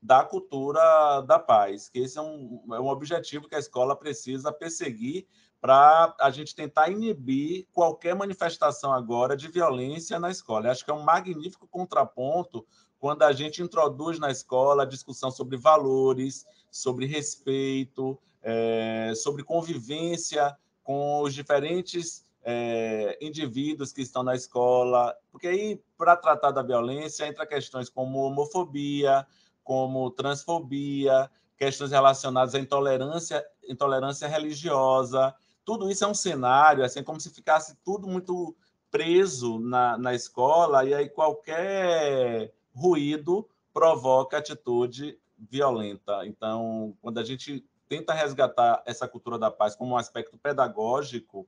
da 0.00 0.24
cultura 0.24 1.20
da 1.22 1.38
paz, 1.38 1.88
que 1.88 1.98
esse 1.98 2.18
é 2.18 2.22
um, 2.22 2.62
é 2.72 2.80
um 2.80 2.88
objetivo 2.88 3.48
que 3.48 3.54
a 3.54 3.58
escola 3.58 3.96
precisa 3.96 4.52
perseguir 4.52 5.26
para 5.60 6.14
a 6.20 6.30
gente 6.30 6.54
tentar 6.54 6.88
inibir 6.88 7.66
qualquer 7.72 8.14
manifestação 8.14 8.92
agora 8.92 9.36
de 9.36 9.48
violência 9.48 10.18
na 10.18 10.30
escola. 10.30 10.66
Eu 10.66 10.70
acho 10.70 10.84
que 10.84 10.90
é 10.90 10.94
um 10.94 11.02
magnífico 11.02 11.66
contraponto 11.66 12.64
quando 13.00 13.22
a 13.22 13.32
gente 13.32 13.62
introduz 13.62 14.18
na 14.18 14.30
escola 14.30 14.84
a 14.84 14.86
discussão 14.86 15.30
sobre 15.30 15.56
valores, 15.56 16.46
sobre 16.70 17.06
respeito, 17.06 18.18
é, 18.42 19.12
sobre 19.16 19.42
convivência 19.42 20.56
com 20.84 21.22
os 21.22 21.34
diferentes 21.34 22.24
é, 22.42 23.18
indivíduos 23.20 23.92
que 23.92 24.00
estão 24.00 24.22
na 24.22 24.34
escola, 24.34 25.14
porque 25.30 25.46
aí, 25.46 25.82
para 25.96 26.16
tratar 26.16 26.50
da 26.50 26.62
violência, 26.62 27.26
entra 27.26 27.46
questões 27.46 27.90
como 27.90 28.20
homofobia, 28.20 29.26
como 29.68 30.10
transfobia, 30.10 31.30
questões 31.54 31.90
relacionadas 31.90 32.54
à 32.54 32.58
intolerância, 32.58 33.44
intolerância 33.68 34.26
religiosa. 34.26 35.34
Tudo 35.62 35.90
isso 35.90 36.02
é 36.06 36.08
um 36.08 36.14
cenário, 36.14 36.82
assim, 36.82 37.02
como 37.02 37.20
se 37.20 37.28
ficasse 37.28 37.76
tudo 37.84 38.08
muito 38.08 38.56
preso 38.90 39.58
na, 39.58 39.98
na 39.98 40.14
escola, 40.14 40.86
e 40.86 40.94
aí 40.94 41.10
qualquer 41.10 42.50
ruído 42.74 43.46
provoca 43.74 44.38
atitude 44.38 45.18
violenta. 45.36 46.24
Então, 46.24 46.96
quando 47.02 47.18
a 47.18 47.22
gente 47.22 47.62
tenta 47.90 48.14
resgatar 48.14 48.82
essa 48.86 49.06
cultura 49.06 49.38
da 49.38 49.50
paz 49.50 49.76
como 49.76 49.92
um 49.92 49.98
aspecto 49.98 50.38
pedagógico, 50.38 51.46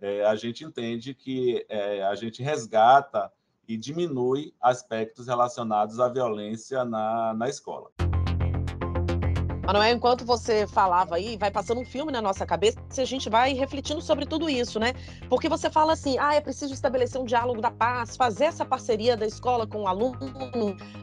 é, 0.00 0.24
a 0.24 0.34
gente 0.36 0.64
entende 0.64 1.12
que 1.12 1.66
é, 1.68 2.02
a 2.02 2.14
gente 2.14 2.42
resgata 2.42 3.30
e 3.68 3.76
diminui 3.76 4.54
aspectos 4.60 5.26
relacionados 5.26 6.00
à 6.00 6.08
violência 6.08 6.84
na, 6.84 7.34
na 7.34 7.48
escola. 7.48 7.90
Manuel, 9.68 9.96
enquanto 9.96 10.24
você 10.24 10.66
falava 10.66 11.16
aí, 11.16 11.36
vai 11.36 11.50
passando 11.50 11.78
um 11.78 11.84
filme 11.84 12.10
na 12.10 12.22
nossa 12.22 12.46
cabeça 12.46 12.78
e 12.96 13.00
a 13.02 13.04
gente 13.04 13.28
vai 13.28 13.52
refletindo 13.52 14.00
sobre 14.00 14.24
tudo 14.24 14.48
isso, 14.48 14.80
né? 14.80 14.94
Porque 15.28 15.46
você 15.46 15.68
fala 15.68 15.92
assim, 15.92 16.16
ah, 16.18 16.34
é 16.34 16.40
preciso 16.40 16.72
estabelecer 16.72 17.20
um 17.20 17.26
diálogo 17.26 17.60
da 17.60 17.70
paz, 17.70 18.16
fazer 18.16 18.46
essa 18.46 18.64
parceria 18.64 19.14
da 19.14 19.26
escola 19.26 19.66
com 19.66 19.82
o 19.82 19.86
aluno, 19.86 20.16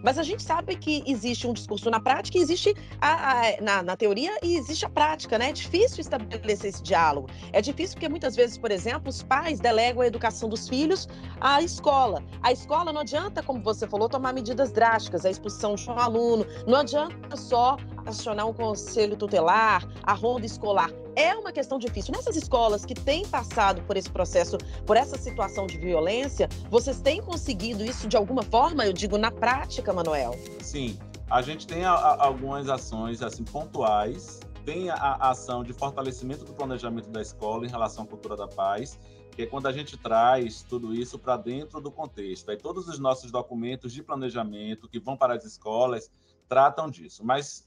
mas 0.04 0.18
a 0.18 0.24
gente 0.24 0.42
sabe 0.42 0.76
que 0.78 1.04
existe 1.06 1.46
um 1.46 1.54
discurso 1.54 1.92
na 1.92 2.00
prática, 2.00 2.40
existe 2.40 2.74
a, 3.00 3.34
a, 3.34 3.62
na, 3.62 3.84
na 3.84 3.96
teoria 3.96 4.36
e 4.42 4.58
existe 4.58 4.84
a 4.84 4.90
prática, 4.90 5.38
né? 5.38 5.50
É 5.50 5.54
difícil 5.54 6.00
estabelecer 6.02 6.72
esse 6.72 6.82
diálogo. 6.82 7.30
É 7.54 7.62
difícil 7.62 7.98
porque 7.98 8.10
muitas 8.10 8.36
vezes, 8.36 8.58
por 8.58 8.72
exemplo, 8.72 9.10
os 9.10 9.22
pais 9.22 9.60
delegam 9.60 10.02
a 10.02 10.08
educação 10.08 10.50
dos 10.50 10.68
filhos 10.68 11.08
à 11.40 11.62
escola. 11.62 12.24
A 12.42 12.52
escola 12.52 12.92
não 12.92 13.02
adianta, 13.02 13.44
como 13.44 13.62
você 13.62 13.88
falou, 13.88 14.10
tomar 14.10 14.34
medidas 14.34 14.72
drásticas, 14.72 15.24
a 15.24 15.30
expulsão 15.30 15.76
de 15.76 15.88
um 15.88 16.00
aluno, 16.00 16.48
não 16.66 16.80
adianta 16.80 17.38
só 17.38 17.78
acionar 18.06 18.48
um 18.48 18.54
conselho 18.54 19.16
tutelar, 19.16 19.88
a 20.04 20.14
ronda 20.14 20.46
escolar. 20.46 20.92
É 21.16 21.36
uma 21.36 21.52
questão 21.52 21.80
difícil. 21.80 22.14
Nessas 22.14 22.36
escolas 22.36 22.86
que 22.86 22.94
têm 22.94 23.26
passado 23.26 23.82
por 23.84 23.98
esse 23.98 24.10
processo, 24.10 24.58
por 24.86 24.98
essa 24.98 25.18
situação 25.18 25.66
de 25.66 25.78
violência, 25.78 26.50
vocês 26.70 27.02
têm 27.02 27.22
conseguido 27.22 27.84
isso 27.84 28.08
de 28.08 28.18
alguma 28.18 28.44
forma? 28.44 28.86
Eu 28.86 28.94
digo 28.94 29.18
na 29.18 29.32
prática, 29.32 29.94
Manuel. 29.94 30.38
Sim, 30.62 30.98
a 31.30 31.42
gente 31.42 31.66
tem 31.66 31.86
a, 31.86 31.94
a, 31.94 32.26
algumas 32.26 32.70
ações 32.70 33.22
assim 33.22 33.44
pontuais. 33.44 34.40
Tem 34.64 34.90
a, 34.90 34.96
a 34.96 35.30
ação 35.32 35.64
de 35.64 35.74
fortalecimento 35.74 36.44
do 36.44 36.54
planejamento 36.54 37.10
da 37.10 37.22
escola 37.22 37.66
em 37.66 37.70
relação 37.70 38.04
à 38.04 38.08
cultura 38.08 38.36
da 38.36 38.48
paz, 38.48 39.00
que 39.32 39.44
é 39.44 39.46
quando 39.46 39.68
a 39.68 39.72
gente 39.72 39.96
traz 39.98 40.64
tudo 40.64 40.94
isso 40.94 41.20
para 41.20 41.38
dentro 41.38 41.80
do 41.80 41.92
contexto. 41.92 42.50
Aí 42.50 42.58
todos 42.58 42.88
os 42.88 43.00
nossos 43.00 43.32
documentos 43.32 43.94
de 43.94 44.02
planejamento 44.02 44.90
que 44.90 45.00
vão 45.00 45.16
para 45.16 45.36
as 45.36 45.46
escolas 45.46 46.12
tratam 46.48 46.90
disso. 46.90 47.24
Mas 47.24 47.65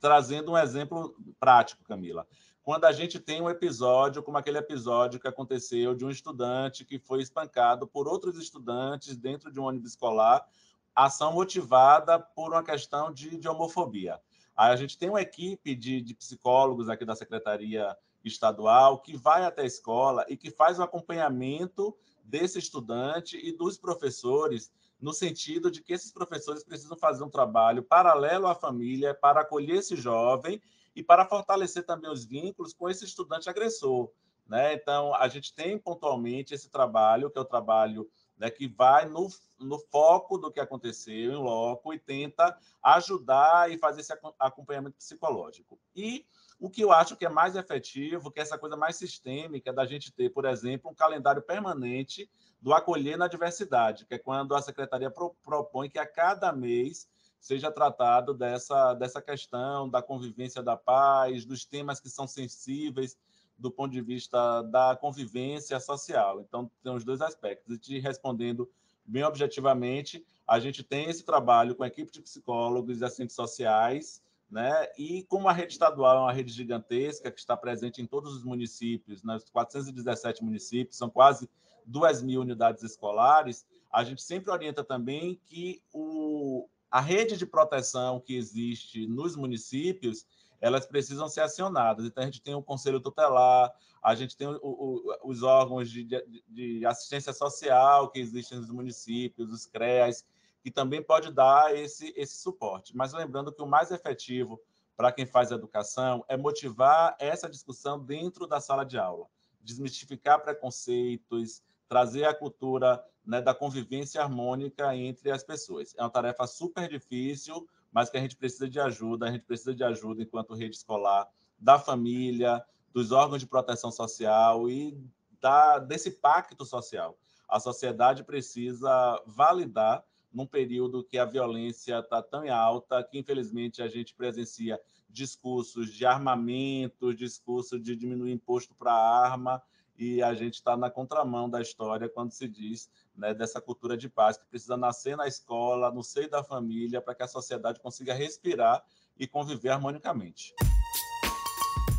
trazendo 0.00 0.52
um 0.52 0.58
exemplo 0.58 1.14
prático, 1.38 1.84
Camila. 1.84 2.26
Quando 2.62 2.84
a 2.84 2.92
gente 2.92 3.18
tem 3.18 3.40
um 3.40 3.50
episódio, 3.50 4.22
como 4.22 4.38
aquele 4.38 4.58
episódio 4.58 5.20
que 5.20 5.28
aconteceu 5.28 5.94
de 5.94 6.04
um 6.04 6.10
estudante 6.10 6.84
que 6.84 6.98
foi 6.98 7.20
espancado 7.20 7.86
por 7.86 8.08
outros 8.08 8.38
estudantes 8.38 9.16
dentro 9.16 9.52
de 9.52 9.60
um 9.60 9.64
ônibus 9.64 9.90
escolar, 9.90 10.46
ação 10.94 11.32
motivada 11.32 12.18
por 12.18 12.52
uma 12.52 12.62
questão 12.62 13.12
de, 13.12 13.36
de 13.36 13.48
homofobia. 13.48 14.20
Aí 14.56 14.72
a 14.72 14.76
gente 14.76 14.98
tem 14.98 15.08
uma 15.08 15.22
equipe 15.22 15.74
de, 15.74 16.00
de 16.00 16.14
psicólogos 16.14 16.88
aqui 16.88 17.04
da 17.04 17.16
Secretaria 17.16 17.96
Estadual 18.22 19.00
que 19.00 19.16
vai 19.16 19.44
até 19.44 19.62
a 19.62 19.66
escola 19.66 20.26
e 20.28 20.36
que 20.36 20.50
faz 20.50 20.78
o 20.78 20.82
acompanhamento 20.82 21.96
desse 22.22 22.58
estudante 22.58 23.36
e 23.36 23.56
dos 23.56 23.78
professores 23.78 24.70
no 25.00 25.12
sentido 25.12 25.70
de 25.70 25.82
que 25.82 25.92
esses 25.92 26.12
professores 26.12 26.62
precisam 26.62 26.96
fazer 26.96 27.24
um 27.24 27.30
trabalho 27.30 27.82
paralelo 27.82 28.46
à 28.46 28.54
família 28.54 29.14
para 29.14 29.40
acolher 29.40 29.76
esse 29.76 29.96
jovem 29.96 30.60
e 30.94 31.02
para 31.02 31.26
fortalecer 31.26 31.84
também 31.84 32.10
os 32.10 32.24
vínculos 32.24 32.72
com 32.72 32.88
esse 32.88 33.04
estudante 33.04 33.48
agressor. 33.48 34.10
Né? 34.46 34.74
Então, 34.74 35.14
a 35.14 35.28
gente 35.28 35.54
tem 35.54 35.78
pontualmente 35.78 36.52
esse 36.52 36.68
trabalho, 36.68 37.30
que 37.30 37.38
é 37.38 37.40
o 37.40 37.44
trabalho 37.44 38.10
né, 38.36 38.50
que 38.50 38.66
vai 38.66 39.06
no, 39.06 39.28
no 39.58 39.78
foco 39.78 40.36
do 40.36 40.50
que 40.50 40.58
aconteceu 40.58 41.32
em 41.32 41.36
loco 41.36 41.94
e 41.94 41.98
tenta 41.98 42.58
ajudar 42.82 43.70
e 43.70 43.78
fazer 43.78 44.00
esse 44.00 44.12
acompanhamento 44.38 44.96
psicológico. 44.96 45.78
E 45.94 46.26
o 46.60 46.68
que 46.68 46.82
eu 46.82 46.92
acho 46.92 47.16
que 47.16 47.24
é 47.24 47.28
mais 47.28 47.56
efetivo, 47.56 48.30
que 48.30 48.38
é 48.38 48.42
essa 48.42 48.58
coisa 48.58 48.76
mais 48.76 48.96
sistêmica 48.96 49.72
da 49.72 49.86
gente 49.86 50.12
ter, 50.12 50.28
por 50.28 50.44
exemplo, 50.44 50.90
um 50.90 50.94
calendário 50.94 51.40
permanente 51.40 52.30
do 52.60 52.74
acolher 52.74 53.16
na 53.16 53.26
diversidade, 53.26 54.04
que 54.04 54.14
é 54.14 54.18
quando 54.18 54.54
a 54.54 54.60
secretaria 54.60 55.10
pro, 55.10 55.34
propõe 55.42 55.88
que 55.88 55.98
a 55.98 56.06
cada 56.06 56.52
mês 56.52 57.08
seja 57.40 57.72
tratado 57.72 58.34
dessa, 58.34 58.92
dessa 58.92 59.22
questão 59.22 59.88
da 59.88 60.02
convivência 60.02 60.62
da 60.62 60.76
paz, 60.76 61.46
dos 61.46 61.64
temas 61.64 61.98
que 61.98 62.10
são 62.10 62.26
sensíveis 62.26 63.16
do 63.58 63.70
ponto 63.70 63.92
de 63.92 64.02
vista 64.02 64.62
da 64.62 64.94
convivência 64.94 65.80
social. 65.80 66.42
Então, 66.42 66.70
tem 66.82 66.92
os 66.92 67.04
dois 67.04 67.22
aspectos. 67.22 67.74
E 67.74 67.78
te 67.78 67.98
respondendo 67.98 68.70
bem 69.04 69.24
objetivamente, 69.24 70.24
a 70.46 70.60
gente 70.60 70.82
tem 70.82 71.08
esse 71.08 71.24
trabalho 71.24 71.74
com 71.74 71.82
a 71.82 71.86
equipe 71.86 72.12
de 72.12 72.20
psicólogos 72.20 73.00
e 73.00 73.04
assistentes 73.04 73.34
sociais, 73.34 74.22
né? 74.50 74.88
E 74.98 75.22
como 75.24 75.48
a 75.48 75.52
rede 75.52 75.72
estadual 75.72 76.16
é 76.16 76.20
uma 76.20 76.32
rede 76.32 76.52
gigantesca 76.52 77.30
que 77.30 77.38
está 77.38 77.56
presente 77.56 78.02
em 78.02 78.06
todos 78.06 78.34
os 78.34 78.44
municípios, 78.44 79.22
nos 79.22 79.48
417 79.48 80.42
municípios, 80.42 80.96
são 80.96 81.08
quase 81.08 81.48
2 81.86 82.22
mil 82.22 82.40
unidades 82.40 82.82
escolares, 82.82 83.64
a 83.92 84.04
gente 84.04 84.22
sempre 84.22 84.50
orienta 84.50 84.84
também 84.84 85.40
que 85.46 85.82
o, 85.92 86.68
a 86.90 87.00
rede 87.00 87.36
de 87.36 87.46
proteção 87.46 88.20
que 88.20 88.36
existe 88.36 89.06
nos 89.06 89.36
municípios, 89.36 90.26
elas 90.60 90.86
precisam 90.86 91.28
ser 91.28 91.40
acionadas. 91.40 92.04
Então, 92.04 92.22
a 92.22 92.26
gente 92.26 92.42
tem 92.42 92.54
o 92.54 92.62
Conselho 92.62 93.00
Tutelar, 93.00 93.72
a 94.02 94.14
gente 94.14 94.36
tem 94.36 94.46
o, 94.46 94.58
o, 94.62 95.02
os 95.24 95.42
órgãos 95.42 95.90
de, 95.90 96.04
de, 96.04 96.44
de 96.48 96.86
assistência 96.86 97.32
social 97.32 98.10
que 98.10 98.18
existem 98.18 98.58
nos 98.58 98.70
municípios, 98.70 99.52
os 99.52 99.66
CREAS, 99.66 100.24
que 100.62 100.70
também 100.70 101.02
pode 101.02 101.32
dar 101.32 101.74
esse, 101.76 102.12
esse 102.16 102.36
suporte. 102.36 102.96
Mas 102.96 103.12
lembrando 103.12 103.52
que 103.52 103.62
o 103.62 103.66
mais 103.66 103.90
efetivo 103.90 104.60
para 104.96 105.10
quem 105.10 105.24
faz 105.24 105.50
educação 105.50 106.24
é 106.28 106.36
motivar 106.36 107.16
essa 107.18 107.48
discussão 107.48 107.98
dentro 107.98 108.46
da 108.46 108.60
sala 108.60 108.84
de 108.84 108.98
aula, 108.98 109.26
desmistificar 109.62 110.42
preconceitos, 110.42 111.62
trazer 111.88 112.24
a 112.24 112.34
cultura 112.34 113.02
né, 113.24 113.40
da 113.40 113.54
convivência 113.54 114.20
harmônica 114.20 114.94
entre 114.94 115.30
as 115.30 115.42
pessoas. 115.42 115.94
É 115.96 116.02
uma 116.02 116.10
tarefa 116.10 116.46
super 116.46 116.88
difícil, 116.88 117.66
mas 117.90 118.10
que 118.10 118.16
a 118.16 118.20
gente 118.20 118.36
precisa 118.36 118.68
de 118.68 118.78
ajuda, 118.78 119.26
a 119.26 119.32
gente 119.32 119.44
precisa 119.44 119.74
de 119.74 119.82
ajuda 119.82 120.22
enquanto 120.22 120.54
rede 120.54 120.76
escolar, 120.76 121.28
da 121.58 121.78
família, 121.78 122.62
dos 122.92 123.12
órgãos 123.12 123.40
de 123.40 123.46
proteção 123.46 123.90
social 123.90 124.68
e 124.68 124.96
da, 125.40 125.78
desse 125.78 126.10
pacto 126.10 126.64
social. 126.64 127.16
A 127.48 127.58
sociedade 127.58 128.22
precisa 128.22 129.20
validar 129.26 130.04
num 130.32 130.46
período 130.46 131.04
que 131.04 131.18
a 131.18 131.24
violência 131.24 131.98
está 131.98 132.22
tão 132.22 132.50
alta, 132.52 133.02
que 133.02 133.18
infelizmente 133.18 133.82
a 133.82 133.88
gente 133.88 134.14
presencia 134.14 134.80
discursos 135.08 135.92
de 135.92 136.06
armamento, 136.06 137.14
discurso 137.14 137.78
de 137.78 137.96
diminuir 137.96 138.32
imposto 138.32 138.74
para 138.74 138.92
arma, 138.92 139.62
e 139.98 140.22
a 140.22 140.32
gente 140.32 140.54
está 140.54 140.76
na 140.76 140.88
contramão 140.88 141.48
da 141.50 141.60
história 141.60 142.08
quando 142.08 142.32
se 142.32 142.48
diz 142.48 142.90
né, 143.14 143.34
dessa 143.34 143.60
cultura 143.60 143.96
de 143.96 144.08
paz 144.08 144.38
que 144.38 144.46
precisa 144.46 144.76
nascer 144.76 145.16
na 145.16 145.26
escola, 145.26 145.90
no 145.90 146.02
seio 146.02 146.30
da 146.30 146.42
família, 146.42 147.02
para 147.02 147.14
que 147.14 147.22
a 147.22 147.28
sociedade 147.28 147.80
consiga 147.80 148.14
respirar 148.14 148.82
e 149.18 149.26
conviver 149.26 149.68
harmonicamente. 149.68 150.54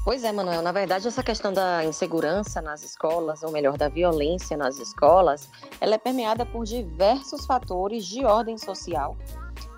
Pois 0.04 0.24
é, 0.24 0.32
Manuel. 0.32 0.64
Na 0.64 0.72
verdade, 0.72 1.08
essa 1.08 1.22
questão 1.22 1.54
da 1.54 1.86
insegurança 1.86 2.60
nas 2.60 2.84
escolas, 2.84 3.44
ou 3.44 3.52
melhor, 3.52 3.78
da 3.78 3.88
violência 3.88 4.58
nas 4.58 4.80
escolas, 4.80 5.48
ela 5.80 5.94
é 5.94 5.98
permeada 5.98 6.44
por 6.44 6.66
diversos 6.66 7.46
fatores 7.46 8.06
de 8.06 8.26
ordem 8.26 8.58
social. 8.58 9.16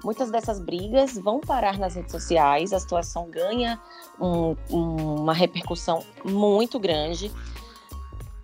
Muitas 0.02 0.32
dessas 0.32 0.62
brigas 0.62 1.18
vão 1.18 1.42
parar 1.42 1.78
nas 1.78 1.96
redes 1.96 2.12
sociais, 2.12 2.72
a 2.72 2.80
situação 2.80 3.30
ganha 3.30 3.80
um, 4.20 4.56
uma 4.70 5.34
repercussão 5.34 6.04
muito 6.24 6.80
grande. 6.80 7.30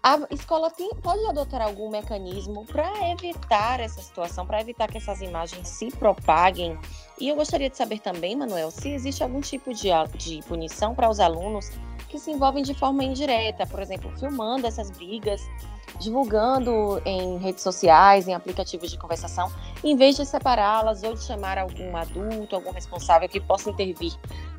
A 0.01 0.17
escola 0.31 0.71
tem, 0.71 0.89
pode 1.03 1.25
adotar 1.25 1.61
algum 1.61 1.89
mecanismo 1.89 2.65
para 2.65 3.11
evitar 3.11 3.81
essa 3.81 4.01
situação, 4.01 4.45
para 4.45 4.61
evitar 4.61 4.87
que 4.87 4.97
essas 4.97 5.21
imagens 5.21 5.67
se 5.67 5.91
propaguem? 5.91 6.79
E 7.19 7.27
eu 7.27 7.35
gostaria 7.35 7.69
de 7.69 7.75
saber 7.75 7.99
também, 7.99 8.33
Manuel, 8.33 8.71
se 8.71 8.89
existe 8.89 9.21
algum 9.21 9.41
tipo 9.41 9.73
de, 9.73 9.89
de 10.15 10.41
punição 10.47 10.95
para 10.95 11.09
os 11.09 11.19
alunos 11.19 11.69
que 12.09 12.19
se 12.19 12.31
envolvem 12.31 12.63
de 12.63 12.73
forma 12.73 13.03
indireta, 13.03 13.65
por 13.65 13.79
exemplo, 13.79 14.11
filmando 14.17 14.67
essas 14.67 14.89
brigas, 14.89 15.41
divulgando 15.99 17.01
em 17.05 17.37
redes 17.37 17.63
sociais, 17.63 18.27
em 18.27 18.33
aplicativos 18.33 18.89
de 18.89 18.97
conversação, 18.97 19.51
em 19.83 19.95
vez 19.95 20.15
de 20.15 20.25
separá-las 20.25 21.03
ou 21.03 21.13
de 21.13 21.23
chamar 21.23 21.57
algum 21.57 21.95
adulto, 21.95 22.55
algum 22.55 22.71
responsável 22.71 23.29
que 23.29 23.39
possa 23.39 23.69
intervir 23.69 24.13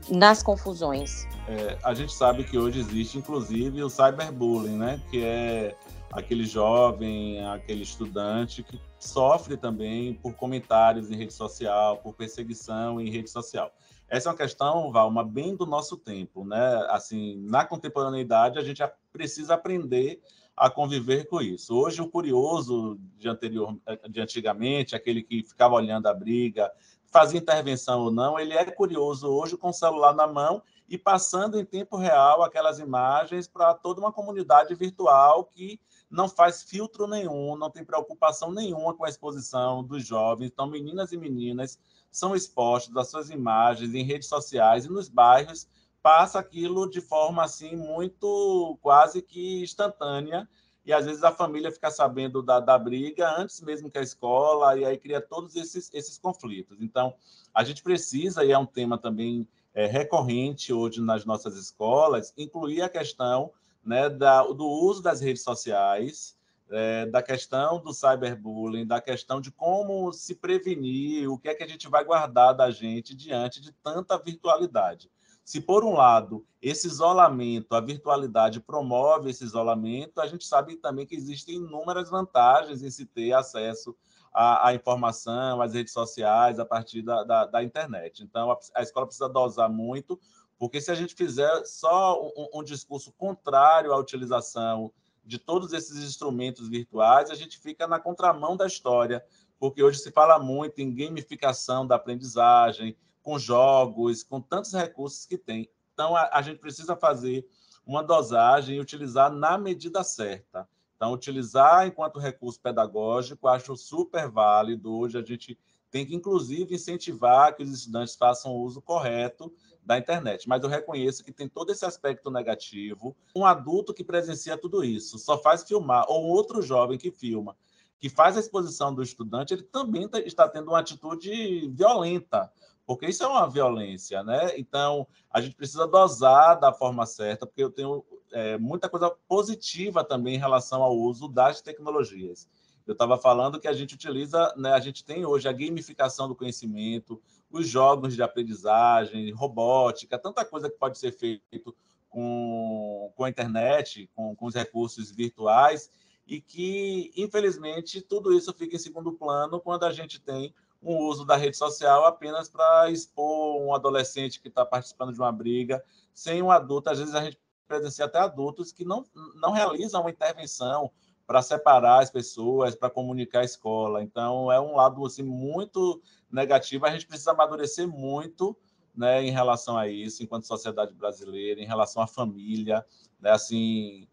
nas 0.08 0.42
confusões. 0.42 1.26
É, 1.48 1.76
a 1.82 1.92
gente 1.92 2.12
sabe 2.12 2.44
que 2.44 2.56
hoje 2.56 2.80
existe, 2.80 3.18
inclusive, 3.18 3.82
o 3.82 3.90
cyberbullying, 3.90 4.76
né? 4.76 5.00
Que 5.10 5.24
é 5.24 5.76
aquele 6.12 6.44
jovem, 6.44 7.44
aquele 7.46 7.82
estudante 7.82 8.62
que 8.62 8.80
sofre 8.98 9.56
também 9.56 10.14
por 10.14 10.34
comentários 10.34 11.10
em 11.10 11.16
rede 11.16 11.32
social, 11.32 11.98
por 11.98 12.14
perseguição 12.14 13.00
em 13.00 13.10
rede 13.10 13.30
social. 13.30 13.72
Essa 14.10 14.28
é 14.28 14.32
uma 14.32 14.36
questão, 14.36 14.90
Valma, 14.90 15.22
bem 15.22 15.54
do 15.54 15.64
nosso 15.64 15.96
tempo, 15.96 16.44
né? 16.44 16.84
Assim, 16.90 17.36
na 17.48 17.64
contemporaneidade, 17.64 18.58
a 18.58 18.62
gente 18.62 18.82
precisa 19.12 19.54
aprender 19.54 20.20
a 20.56 20.68
conviver 20.68 21.28
com 21.28 21.40
isso. 21.40 21.72
Hoje, 21.72 22.02
o 22.02 22.08
curioso 22.08 22.98
de, 23.16 23.28
anterior, 23.28 23.78
de 24.08 24.20
antigamente, 24.20 24.96
aquele 24.96 25.22
que 25.22 25.44
ficava 25.44 25.76
olhando 25.76 26.08
a 26.08 26.12
briga, 26.12 26.72
fazia 27.06 27.38
intervenção 27.38 28.00
ou 28.00 28.10
não, 28.10 28.36
ele 28.36 28.52
é 28.52 28.64
curioso 28.64 29.28
hoje 29.28 29.56
com 29.56 29.68
o 29.68 29.72
celular 29.72 30.12
na 30.12 30.26
mão 30.26 30.60
e 30.88 30.98
passando 30.98 31.60
em 31.60 31.64
tempo 31.64 31.96
real 31.96 32.42
aquelas 32.42 32.80
imagens 32.80 33.46
para 33.46 33.74
toda 33.74 34.00
uma 34.00 34.12
comunidade 34.12 34.74
virtual 34.74 35.44
que 35.44 35.80
não 36.10 36.28
faz 36.28 36.62
filtro 36.62 37.06
nenhum, 37.06 37.56
não 37.56 37.70
tem 37.70 37.84
preocupação 37.84 38.50
nenhuma 38.50 38.94
com 38.94 39.04
a 39.04 39.08
exposição 39.08 39.84
dos 39.84 40.04
jovens. 40.04 40.48
Então, 40.48 40.66
meninas 40.66 41.12
e 41.12 41.16
meninas 41.16 41.78
são 42.10 42.34
expostos 42.34 42.96
às 42.96 43.08
suas 43.08 43.30
imagens 43.30 43.94
em 43.94 44.02
redes 44.02 44.28
sociais 44.28 44.84
e 44.84 44.88
nos 44.88 45.08
bairros, 45.08 45.68
passa 46.02 46.38
aquilo 46.38 46.88
de 46.90 47.00
forma 47.00 47.44
assim 47.44 47.76
muito 47.76 48.78
quase 48.82 49.22
que 49.22 49.62
instantânea 49.62 50.48
e 50.84 50.92
às 50.92 51.04
vezes 51.04 51.22
a 51.22 51.30
família 51.30 51.70
fica 51.70 51.90
sabendo 51.90 52.42
da, 52.42 52.58
da 52.58 52.78
briga 52.78 53.30
antes 53.38 53.60
mesmo 53.60 53.90
que 53.90 53.98
a 53.98 54.02
escola 54.02 54.78
e 54.78 54.84
aí 54.84 54.96
cria 54.96 55.20
todos 55.20 55.54
esses, 55.54 55.90
esses 55.92 56.18
conflitos. 56.18 56.78
Então 56.80 57.14
a 57.54 57.62
gente 57.62 57.82
precisa 57.82 58.44
e 58.44 58.50
é 58.50 58.58
um 58.58 58.66
tema 58.66 58.98
também 58.98 59.46
é, 59.74 59.86
recorrente 59.86 60.72
hoje 60.72 61.00
nas 61.00 61.24
nossas 61.24 61.56
escolas 61.56 62.32
incluir 62.36 62.82
a 62.82 62.88
questão 62.88 63.52
né, 63.90 64.08
da, 64.08 64.44
do 64.44 64.64
uso 64.64 65.02
das 65.02 65.20
redes 65.20 65.42
sociais 65.42 66.38
é, 66.70 67.06
da 67.06 67.20
questão 67.20 67.82
do 67.82 67.92
cyberbullying, 67.92 68.86
da 68.86 69.00
questão 69.00 69.40
de 69.40 69.50
como 69.50 70.12
se 70.12 70.36
prevenir, 70.36 71.28
o 71.28 71.36
que 71.36 71.48
é 71.48 71.54
que 71.54 71.64
a 71.64 71.66
gente 71.66 71.88
vai 71.88 72.04
guardar 72.04 72.54
da 72.54 72.70
gente 72.70 73.16
diante 73.16 73.60
de 73.60 73.72
tanta 73.72 74.16
virtualidade. 74.16 75.10
Se, 75.44 75.60
por 75.60 75.84
um 75.84 75.94
lado, 75.94 76.46
esse 76.62 76.86
isolamento, 76.86 77.74
a 77.74 77.80
virtualidade 77.80 78.60
promove 78.60 79.30
esse 79.30 79.42
isolamento, 79.42 80.20
a 80.20 80.28
gente 80.28 80.44
sabe 80.44 80.76
também 80.76 81.04
que 81.04 81.16
existem 81.16 81.56
inúmeras 81.56 82.08
vantagens 82.08 82.84
em 82.84 82.90
se 82.90 83.04
ter 83.04 83.32
acesso 83.32 83.96
à, 84.32 84.68
à 84.68 84.74
informação, 84.74 85.60
às 85.60 85.74
redes 85.74 85.92
sociais, 85.92 86.60
a 86.60 86.64
partir 86.64 87.02
da, 87.02 87.24
da, 87.24 87.46
da 87.46 87.64
internet. 87.64 88.22
Então, 88.22 88.52
a, 88.52 88.58
a, 88.76 88.82
escola 88.82 89.06
precisa 89.06 89.28
dosar 89.28 89.68
muito, 89.68 90.20
porque 90.60 90.78
se 90.78 90.90
a 90.90 90.94
gente 90.94 91.14
fizer 91.14 91.64
só 91.64 92.22
um, 92.22 92.60
um 92.60 92.62
discurso 92.62 93.10
contrário 93.12 93.94
à 93.94 93.96
utilização 93.96 94.92
de 95.24 95.38
todos 95.38 95.72
esses 95.72 95.96
instrumentos 96.04 96.68
virtuais, 96.68 97.30
a 97.30 97.34
gente 97.34 97.58
fica 97.58 97.88
na 97.88 97.98
contramão 97.98 98.58
da 98.58 98.66
história, 98.66 99.24
porque 99.58 99.82
hoje 99.82 100.00
se 100.00 100.12
fala 100.12 100.38
muito 100.38 100.78
em 100.82 100.94
gamificação 100.94 101.86
da 101.86 101.94
aprendizagem, 101.94 102.94
com 103.22 103.38
jogos, 103.38 104.22
com 104.22 104.38
tantos 104.38 104.74
recursos 104.74 105.24
que 105.24 105.38
tem. 105.38 105.66
Então, 105.94 106.14
a, 106.14 106.28
a 106.30 106.42
gente 106.42 106.58
precisa 106.58 106.94
fazer 106.94 107.48
uma 107.86 108.02
dosagem 108.02 108.76
e 108.76 108.80
utilizar 108.80 109.32
na 109.32 109.56
medida 109.56 110.04
certa. 110.04 110.68
Então, 110.94 111.14
utilizar 111.14 111.86
enquanto 111.86 112.20
recurso 112.20 112.60
pedagógico, 112.60 113.48
acho 113.48 113.74
super 113.78 114.28
válido. 114.28 114.94
Hoje 114.94 115.16
a 115.16 115.24
gente 115.24 115.58
tem 115.90 116.04
que, 116.04 116.14
inclusive, 116.14 116.74
incentivar 116.74 117.56
que 117.56 117.62
os 117.62 117.70
estudantes 117.70 118.14
façam 118.14 118.52
o 118.52 118.62
uso 118.62 118.82
correto 118.82 119.50
da 119.90 119.98
internet. 119.98 120.48
Mas 120.48 120.62
eu 120.62 120.68
reconheço 120.68 121.24
que 121.24 121.32
tem 121.32 121.48
todo 121.48 121.72
esse 121.72 121.84
aspecto 121.84 122.30
negativo. 122.30 123.16
Um 123.34 123.44
adulto 123.44 123.92
que 123.92 124.04
presencia 124.04 124.56
tudo 124.56 124.84
isso, 124.84 125.18
só 125.18 125.36
faz 125.36 125.64
filmar, 125.64 126.04
ou 126.08 126.26
outro 126.26 126.62
jovem 126.62 126.96
que 126.96 127.10
filma, 127.10 127.56
que 127.98 128.08
faz 128.08 128.36
a 128.36 128.40
exposição 128.40 128.94
do 128.94 129.02
estudante, 129.02 129.52
ele 129.52 129.64
também 129.64 130.08
tá, 130.08 130.20
está 130.20 130.48
tendo 130.48 130.68
uma 130.68 130.78
atitude 130.78 131.68
violenta, 131.74 132.52
porque 132.86 133.06
isso 133.06 133.24
é 133.24 133.26
uma 133.26 133.48
violência, 133.48 134.22
né? 134.22 134.56
Então, 134.56 135.08
a 135.28 135.40
gente 135.40 135.56
precisa 135.56 135.88
dosar 135.88 136.58
da 136.60 136.72
forma 136.72 137.04
certa, 137.04 137.44
porque 137.44 137.62
eu 137.62 137.70
tenho 137.70 138.04
é, 138.32 138.56
muita 138.58 138.88
coisa 138.88 139.10
positiva 139.26 140.04
também 140.04 140.36
em 140.36 140.38
relação 140.38 140.84
ao 140.84 140.96
uso 140.96 141.26
das 141.26 141.60
tecnologias. 141.60 142.48
Eu 142.86 142.92
estava 142.92 143.18
falando 143.18 143.60
que 143.60 143.68
a 143.68 143.72
gente 143.72 143.94
utiliza, 143.94 144.54
né, 144.56 144.72
a 144.72 144.80
gente 144.80 145.04
tem 145.04 145.26
hoje 145.26 145.48
a 145.48 145.52
gamificação 145.52 146.28
do 146.28 146.34
conhecimento, 146.34 147.20
os 147.50 147.68
jogos 147.68 148.14
de 148.14 148.22
aprendizagem, 148.22 149.30
robótica, 149.32 150.18
tanta 150.18 150.44
coisa 150.44 150.70
que 150.70 150.78
pode 150.78 150.98
ser 150.98 151.12
feito 151.12 151.74
com, 152.08 153.12
com 153.16 153.24
a 153.24 153.28
internet, 153.28 154.08
com, 154.14 154.34
com 154.34 154.46
os 154.46 154.54
recursos 154.54 155.10
virtuais, 155.10 155.90
e 156.26 156.40
que, 156.40 157.12
infelizmente, 157.16 158.00
tudo 158.00 158.32
isso 158.32 158.52
fica 158.52 158.76
em 158.76 158.78
segundo 158.78 159.12
plano 159.12 159.60
quando 159.60 159.84
a 159.84 159.92
gente 159.92 160.20
tem 160.20 160.54
um 160.82 160.96
uso 160.96 161.24
da 161.24 161.36
rede 161.36 161.56
social 161.56 162.04
apenas 162.04 162.48
para 162.48 162.90
expor 162.90 163.60
um 163.60 163.74
adolescente 163.74 164.40
que 164.40 164.48
está 164.48 164.64
participando 164.64 165.12
de 165.12 165.20
uma 165.20 165.32
briga, 165.32 165.82
sem 166.14 166.40
um 166.40 166.50
adulto. 166.50 166.88
Às 166.88 166.98
vezes 166.98 167.14
a 167.14 167.24
gente 167.24 167.38
presencia 167.66 168.04
até 168.04 168.18
adultos 168.18 168.72
que 168.72 168.84
não, 168.84 169.04
não 169.36 169.52
realizam 169.52 170.00
uma 170.00 170.10
intervenção 170.10 170.90
para 171.30 171.42
separar 171.42 172.02
as 172.02 172.10
pessoas, 172.10 172.74
para 172.74 172.90
comunicar 172.90 173.42
a 173.42 173.44
escola. 173.44 174.02
Então, 174.02 174.50
é 174.50 174.60
um 174.60 174.74
lado 174.74 175.06
assim, 175.06 175.22
muito 175.22 176.02
negativo. 176.28 176.84
A 176.86 176.90
gente 176.90 177.06
precisa 177.06 177.30
amadurecer 177.30 177.86
muito 177.86 178.56
né, 178.92 179.22
em 179.22 179.30
relação 179.30 179.78
a 179.78 179.86
isso, 179.86 180.24
enquanto 180.24 180.48
sociedade 180.48 180.92
brasileira, 180.92 181.60
em 181.60 181.66
relação 181.66 182.02
à 182.02 182.06
família. 182.08 182.84
Né, 183.20 183.30
assim, 183.30 184.08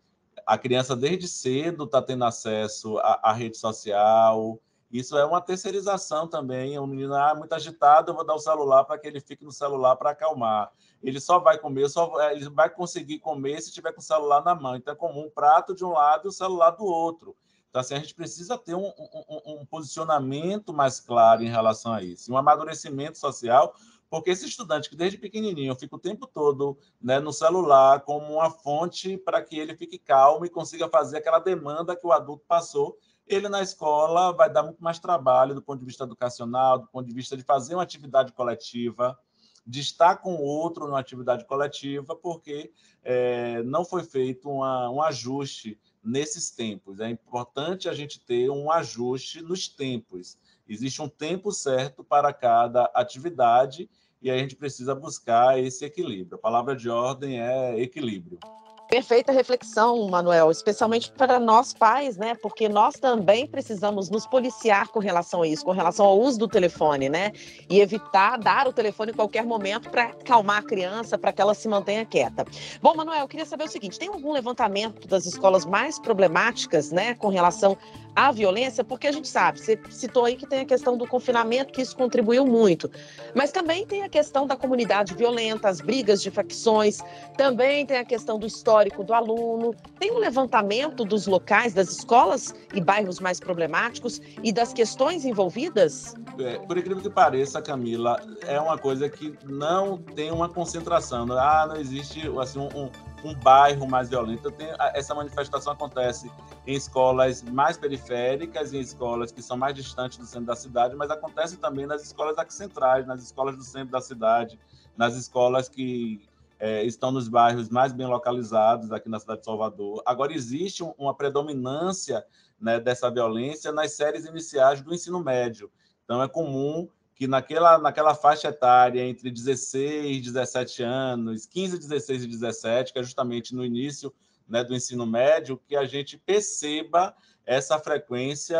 a 0.45 0.59
criança, 0.59 0.95
desde 0.95 1.27
cedo, 1.27 1.85
está 1.85 2.03
tendo 2.03 2.23
acesso 2.23 2.99
à, 2.99 3.31
à, 3.31 3.33
rede 3.33 3.57
social. 3.57 4.61
Isso 4.91 5.17
é 5.17 5.25
uma 5.25 5.41
terceirização 5.41 6.27
também. 6.27 6.77
O 6.79 6.87
menino 6.87 7.13
ah, 7.13 7.35
muito 7.35 7.53
agitado, 7.53 8.11
eu 8.11 8.15
vou 8.15 8.25
dar 8.25 8.35
o 8.35 8.39
celular 8.39 8.85
para 8.85 8.97
que 8.97 9.07
ele 9.07 9.19
fique 9.19 9.43
no 9.43 9.51
celular 9.51 9.95
para 9.95 10.11
acalmar 10.11 10.71
ele 11.01 11.19
só 11.19 11.39
vai 11.39 11.57
comer, 11.57 11.89
só 11.89 12.11
ele 12.31 12.49
vai 12.49 12.69
conseguir 12.69 13.19
comer 13.19 13.61
se 13.61 13.71
tiver 13.71 13.93
com 13.93 13.99
o 13.99 14.03
celular 14.03 14.43
na 14.43 14.55
mão. 14.55 14.75
Então 14.75 14.93
é 14.93 14.97
comum 14.97 15.25
um 15.25 15.29
prato 15.29 15.75
de 15.75 15.85
um 15.85 15.91
lado 15.91 16.27
e 16.27 16.29
o 16.29 16.31
celular 16.31 16.71
do 16.71 16.85
outro. 16.85 17.35
Então, 17.69 17.81
assim, 17.81 17.95
a 17.95 17.99
gente 17.99 18.15
precisa 18.15 18.57
ter 18.57 18.75
um, 18.75 18.87
um, 18.87 19.61
um 19.61 19.65
posicionamento 19.65 20.73
mais 20.73 20.99
claro 20.99 21.43
em 21.43 21.49
relação 21.49 21.93
a 21.93 22.01
isso, 22.01 22.31
um 22.31 22.37
amadurecimento 22.37 23.17
social, 23.17 23.75
porque 24.09 24.31
esse 24.31 24.45
estudante 24.45 24.89
que 24.89 24.95
desde 24.95 25.17
pequenininho 25.17 25.75
fica 25.75 25.95
o 25.95 25.99
tempo 25.99 26.25
todo 26.25 26.77
né, 26.99 27.19
no 27.19 27.33
celular 27.33 28.01
como 28.01 28.35
uma 28.35 28.49
fonte 28.49 29.17
para 29.17 29.41
que 29.41 29.59
ele 29.59 29.75
fique 29.75 29.99
calmo 29.99 30.45
e 30.45 30.49
consiga 30.49 30.87
fazer 30.87 31.17
aquela 31.17 31.39
demanda 31.39 31.95
que 31.95 32.07
o 32.07 32.13
adulto 32.13 32.45
passou, 32.47 32.97
ele 33.27 33.49
na 33.49 33.61
escola 33.61 34.31
vai 34.31 34.51
dar 34.51 34.63
muito 34.63 34.83
mais 34.83 34.99
trabalho 34.99 35.53
do 35.53 35.61
ponto 35.61 35.79
de 35.79 35.85
vista 35.85 36.03
educacional, 36.03 36.79
do 36.79 36.87
ponto 36.87 37.07
de 37.07 37.13
vista 37.13 37.35
de 37.35 37.43
fazer 37.43 37.75
uma 37.75 37.83
atividade 37.83 38.31
coletiva, 38.31 39.17
de 39.65 39.81
estar 39.81 40.17
com 40.17 40.35
o 40.35 40.41
outro 40.41 40.85
numa 40.87 40.99
atividade 40.99 41.45
coletiva, 41.45 42.15
porque 42.15 42.71
é, 43.03 43.61
não 43.63 43.83
foi 43.83 44.03
feito 44.03 44.49
uma, 44.49 44.89
um 44.89 45.01
ajuste 45.01 45.77
nesses 46.01 46.49
tempos. 46.49 47.01
É 47.01 47.09
importante 47.09 47.89
a 47.89 47.93
gente 47.93 48.19
ter 48.19 48.49
um 48.49 48.71
ajuste 48.71 49.41
nos 49.41 49.67
tempos. 49.67 50.37
Existe 50.67 51.01
um 51.01 51.09
tempo 51.09 51.51
certo 51.51 52.03
para 52.03 52.31
cada 52.31 52.85
atividade 52.93 53.89
e 54.21 54.31
a 54.31 54.37
gente 54.37 54.55
precisa 54.55 54.95
buscar 54.95 55.59
esse 55.59 55.83
equilíbrio. 55.83 56.37
A 56.37 56.41
palavra 56.41 56.75
de 56.75 56.89
ordem 56.89 57.41
é 57.41 57.79
equilíbrio. 57.79 58.39
Perfeita 58.89 59.33
reflexão, 59.33 60.07
Manuel, 60.07 60.49
especialmente 60.49 61.11
para 61.11 61.39
nós 61.41 61.73
pais, 61.73 62.15
né? 62.15 62.35
Porque 62.35 62.69
nós 62.69 62.95
também 62.95 63.45
precisamos 63.45 64.09
nos 64.09 64.25
policiar 64.25 64.87
com 64.87 64.99
relação 64.99 65.41
a 65.41 65.47
isso, 65.47 65.65
com 65.65 65.71
relação 65.71 66.05
ao 66.05 66.17
uso 66.17 66.39
do 66.39 66.47
telefone, 66.47 67.09
né? 67.09 67.33
E 67.69 67.81
evitar 67.81 68.37
dar 68.37 68.65
o 68.65 68.71
telefone 68.71 69.11
em 69.11 69.15
qualquer 69.15 69.43
momento 69.43 69.89
para 69.89 70.03
acalmar 70.03 70.59
a 70.59 70.61
criança, 70.61 71.17
para 71.17 71.33
que 71.33 71.41
ela 71.41 71.53
se 71.53 71.67
mantenha 71.67 72.05
quieta. 72.05 72.45
Bom, 72.81 72.95
Manuel, 72.95 73.19
eu 73.19 73.27
queria 73.27 73.45
saber 73.45 73.65
o 73.65 73.67
seguinte: 73.67 73.99
tem 73.99 74.07
algum 74.07 74.31
levantamento 74.31 75.05
das 75.05 75.25
escolas 75.25 75.65
mais 75.65 75.99
problemáticas, 75.99 76.89
né, 76.89 77.13
com 77.13 77.27
relação 77.27 77.77
à 78.15 78.31
violência? 78.31 78.85
Porque 78.85 79.07
a 79.07 79.11
gente 79.11 79.27
sabe, 79.27 79.59
você 79.59 79.77
citou 79.89 80.23
aí 80.23 80.37
que 80.37 80.47
tem 80.47 80.61
a 80.61 80.65
questão 80.65 80.97
do 80.97 81.05
confinamento, 81.05 81.73
que 81.73 81.81
isso 81.81 81.95
contribuiu 81.95 82.45
muito, 82.45 82.89
mas 83.35 83.51
também 83.51 83.85
tem 83.85 84.03
a 84.03 84.09
questão 84.09 84.47
da 84.47 84.55
comunidade 84.55 85.13
violenta, 85.13 85.67
as 85.67 85.81
brigas 85.81 86.21
de 86.21 86.31
facções, 86.31 86.99
também 87.35 87.85
tem 87.85 87.97
a 87.97 88.05
questão 88.05 88.39
do 88.39 88.47
histórico 88.47 88.76
histórico 88.77 89.03
do 89.03 89.13
aluno, 89.13 89.73
tem 89.99 90.11
um 90.11 90.19
levantamento 90.19 91.03
dos 91.03 91.25
locais, 91.25 91.73
das 91.73 91.89
escolas 91.89 92.53
e 92.73 92.79
bairros 92.79 93.19
mais 93.19 93.39
problemáticos 93.39 94.21
e 94.43 94.51
das 94.51 94.71
questões 94.71 95.25
envolvidas? 95.25 96.13
É, 96.37 96.59
por 96.59 96.77
incrível 96.77 97.01
que 97.01 97.09
pareça, 97.09 97.61
Camila, 97.61 98.21
é 98.45 98.59
uma 98.59 98.77
coisa 98.77 99.09
que 99.09 99.35
não 99.45 99.97
tem 99.97 100.31
uma 100.31 100.47
concentração. 100.47 101.25
Ah, 101.31 101.65
não 101.67 101.77
existe 101.77 102.29
assim, 102.39 102.59
um, 102.59 102.91
um 103.27 103.33
bairro 103.39 103.87
mais 103.87 104.09
violento. 104.09 104.51
Tenho, 104.51 104.75
essa 104.93 105.15
manifestação 105.15 105.73
acontece 105.73 106.31
em 106.67 106.75
escolas 106.75 107.41
mais 107.41 107.77
periféricas, 107.77 108.73
em 108.73 108.79
escolas 108.79 109.31
que 109.31 109.41
são 109.41 109.57
mais 109.57 109.73
distantes 109.73 110.19
do 110.19 110.25
centro 110.25 110.45
da 110.45 110.55
cidade, 110.55 110.95
mas 110.95 111.09
acontece 111.09 111.57
também 111.57 111.87
nas 111.87 112.03
escolas 112.03 112.37
aqui 112.37 112.53
centrais, 112.53 113.07
nas 113.07 113.23
escolas 113.23 113.55
do 113.55 113.63
centro 113.63 113.91
da 113.91 114.01
cidade, 114.01 114.59
nas 114.95 115.15
escolas 115.15 115.67
que 115.67 116.21
é, 116.59 116.83
estão 116.83 117.11
nos 117.11 117.27
bairros 117.27 117.69
mais 117.69 117.93
bem 117.93 118.07
localizados 118.07 118.91
aqui 118.91 119.09
na 119.09 119.19
cidade 119.19 119.39
de 119.39 119.45
Salvador. 119.45 120.01
Agora, 120.05 120.33
existe 120.33 120.83
uma 120.97 121.13
predominância 121.13 122.25
né, 122.59 122.79
dessa 122.79 123.09
violência 123.09 123.71
nas 123.71 123.93
séries 123.93 124.25
iniciais 124.25 124.81
do 124.81 124.93
ensino 124.93 125.23
médio. 125.23 125.71
Então, 126.03 126.21
é 126.21 126.27
comum 126.27 126.89
que 127.15 127.27
naquela, 127.27 127.77
naquela 127.77 128.13
faixa 128.13 128.49
etária 128.49 129.01
entre 129.01 129.31
16 129.31 130.17
e 130.17 130.21
17 130.21 130.83
anos, 130.83 131.45
15, 131.45 131.79
16 131.79 132.23
e 132.23 132.27
17, 132.27 132.93
que 132.93 132.99
é 132.99 133.03
justamente 133.03 133.55
no 133.55 133.65
início 133.65 134.13
né, 134.47 134.63
do 134.63 134.75
ensino 134.75 135.05
médio, 135.05 135.59
que 135.67 135.75
a 135.75 135.85
gente 135.85 136.17
perceba 136.17 137.15
essa 137.45 137.79
frequência 137.79 138.59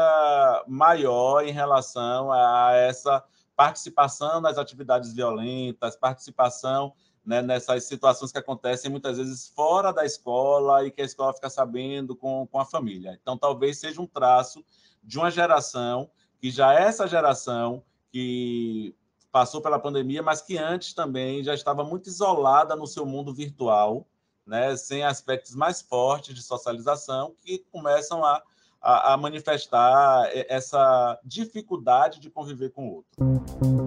maior 0.67 1.45
em 1.45 1.51
relação 1.51 2.31
a 2.31 2.71
essa 2.73 3.23
participação 3.55 4.39
nas 4.39 4.57
atividades 4.57 5.13
violentas, 5.13 5.95
participação 5.95 6.93
né, 7.27 7.41
nessas 7.41 7.83
situações 7.83 8.31
que 8.31 8.37
acontecem 8.37 8.89
muitas 8.89 9.17
vezes 9.17 9.49
fora 9.49 9.91
da 9.91 10.05
escola 10.05 10.85
e 10.85 10.91
que 10.91 11.01
a 11.01 11.05
escola 11.05 11.33
fica 11.33 11.49
sabendo 11.49 12.15
com, 12.15 12.47
com 12.47 12.57
a 12.57 12.63
família. 12.63 13.19
Então, 13.21 13.37
talvez 13.37 13.77
seja 13.79 14.01
um 14.01 14.07
traço 14.07 14.63
de 15.03 15.19
uma 15.19 15.29
geração 15.29 16.09
que 16.39 16.49
já 16.49 16.73
é 16.73 16.83
essa 16.83 17.05
geração 17.05 17.83
que 18.09 18.95
passou 19.29 19.61
pela 19.61 19.77
pandemia, 19.77 20.23
mas 20.23 20.41
que 20.41 20.57
antes 20.57 20.93
também 20.93 21.43
já 21.43 21.53
estava 21.53 21.83
muito 21.83 22.07
isolada 22.07 22.77
no 22.77 22.87
seu 22.87 23.05
mundo 23.05 23.33
virtual, 23.33 24.07
né, 24.45 24.77
sem 24.77 25.03
aspectos 25.03 25.53
mais 25.53 25.81
fortes 25.81 26.33
de 26.33 26.41
socialização, 26.41 27.35
que 27.41 27.59
começam 27.69 28.23
a, 28.23 28.41
a, 28.81 29.13
a 29.13 29.17
manifestar 29.17 30.29
essa 30.31 31.19
dificuldade 31.25 32.21
de 32.21 32.29
conviver 32.29 32.69
com 32.71 32.87
o 32.87 32.95
outro. 32.95 33.86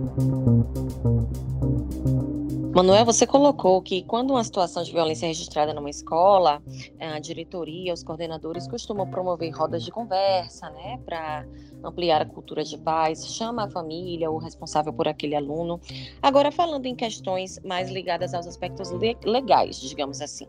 Manuel, 2.81 3.05
você 3.05 3.27
colocou 3.27 3.83
que 3.83 4.03
quando 4.05 4.31
uma 4.31 4.43
situação 4.43 4.83
de 4.83 4.91
violência 4.91 5.27
é 5.27 5.29
registrada 5.29 5.75
numa 5.75 5.91
escola, 5.91 6.63
a 6.99 7.19
diretoria, 7.19 7.93
os 7.93 8.03
coordenadores 8.03 8.67
costumam 8.67 9.07
promover 9.07 9.51
rodas 9.51 9.85
de 9.85 9.91
conversa, 9.91 10.71
né, 10.71 10.99
para 11.05 11.45
ampliar 11.85 12.23
a 12.23 12.25
cultura 12.25 12.65
de 12.65 12.79
paz, 12.79 13.35
chama 13.35 13.65
a 13.65 13.69
família, 13.69 14.31
o 14.31 14.39
responsável 14.39 14.95
por 14.95 15.07
aquele 15.07 15.37
aluno. 15.37 15.79
Agora, 16.23 16.51
falando 16.51 16.87
em 16.87 16.97
questões 16.97 17.61
mais 17.63 17.91
ligadas 17.91 18.33
aos 18.33 18.47
aspectos 18.47 18.91
legais, 19.27 19.79
digamos 19.79 20.23
assim. 20.23 20.47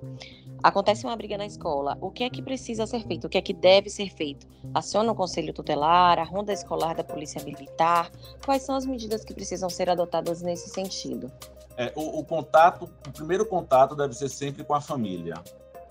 Acontece 0.63 1.05
uma 1.05 1.17
briga 1.17 1.37
na 1.37 1.45
escola, 1.45 1.97
o 1.99 2.09
que 2.09 2.23
é 2.23 2.29
que 2.29 2.41
precisa 2.41 2.87
ser 2.87 3.05
feito? 3.05 3.27
O 3.27 3.29
que 3.29 3.37
é 3.37 3.41
que 3.41 3.51
deve 3.51 3.89
ser 3.89 4.09
feito? 4.09 4.47
Aciona 4.73 5.11
o 5.11 5.15
conselho 5.15 5.51
tutelar, 5.51 6.17
a 6.17 6.23
ronda 6.23 6.53
escolar 6.53 6.95
da 6.95 7.03
polícia 7.03 7.43
militar? 7.43 8.09
Quais 8.45 8.61
são 8.61 8.75
as 8.75 8.85
medidas 8.85 9.25
que 9.25 9.33
precisam 9.33 9.69
ser 9.69 9.89
adotadas 9.89 10.41
nesse 10.41 10.69
sentido? 10.69 11.29
É, 11.77 11.91
o, 11.95 12.19
o, 12.19 12.25
contato, 12.25 12.89
o 13.07 13.11
primeiro 13.11 13.45
contato 13.45 13.95
deve 13.95 14.13
ser 14.13 14.29
sempre 14.29 14.63
com 14.63 14.73
a 14.73 14.81
família. 14.81 15.35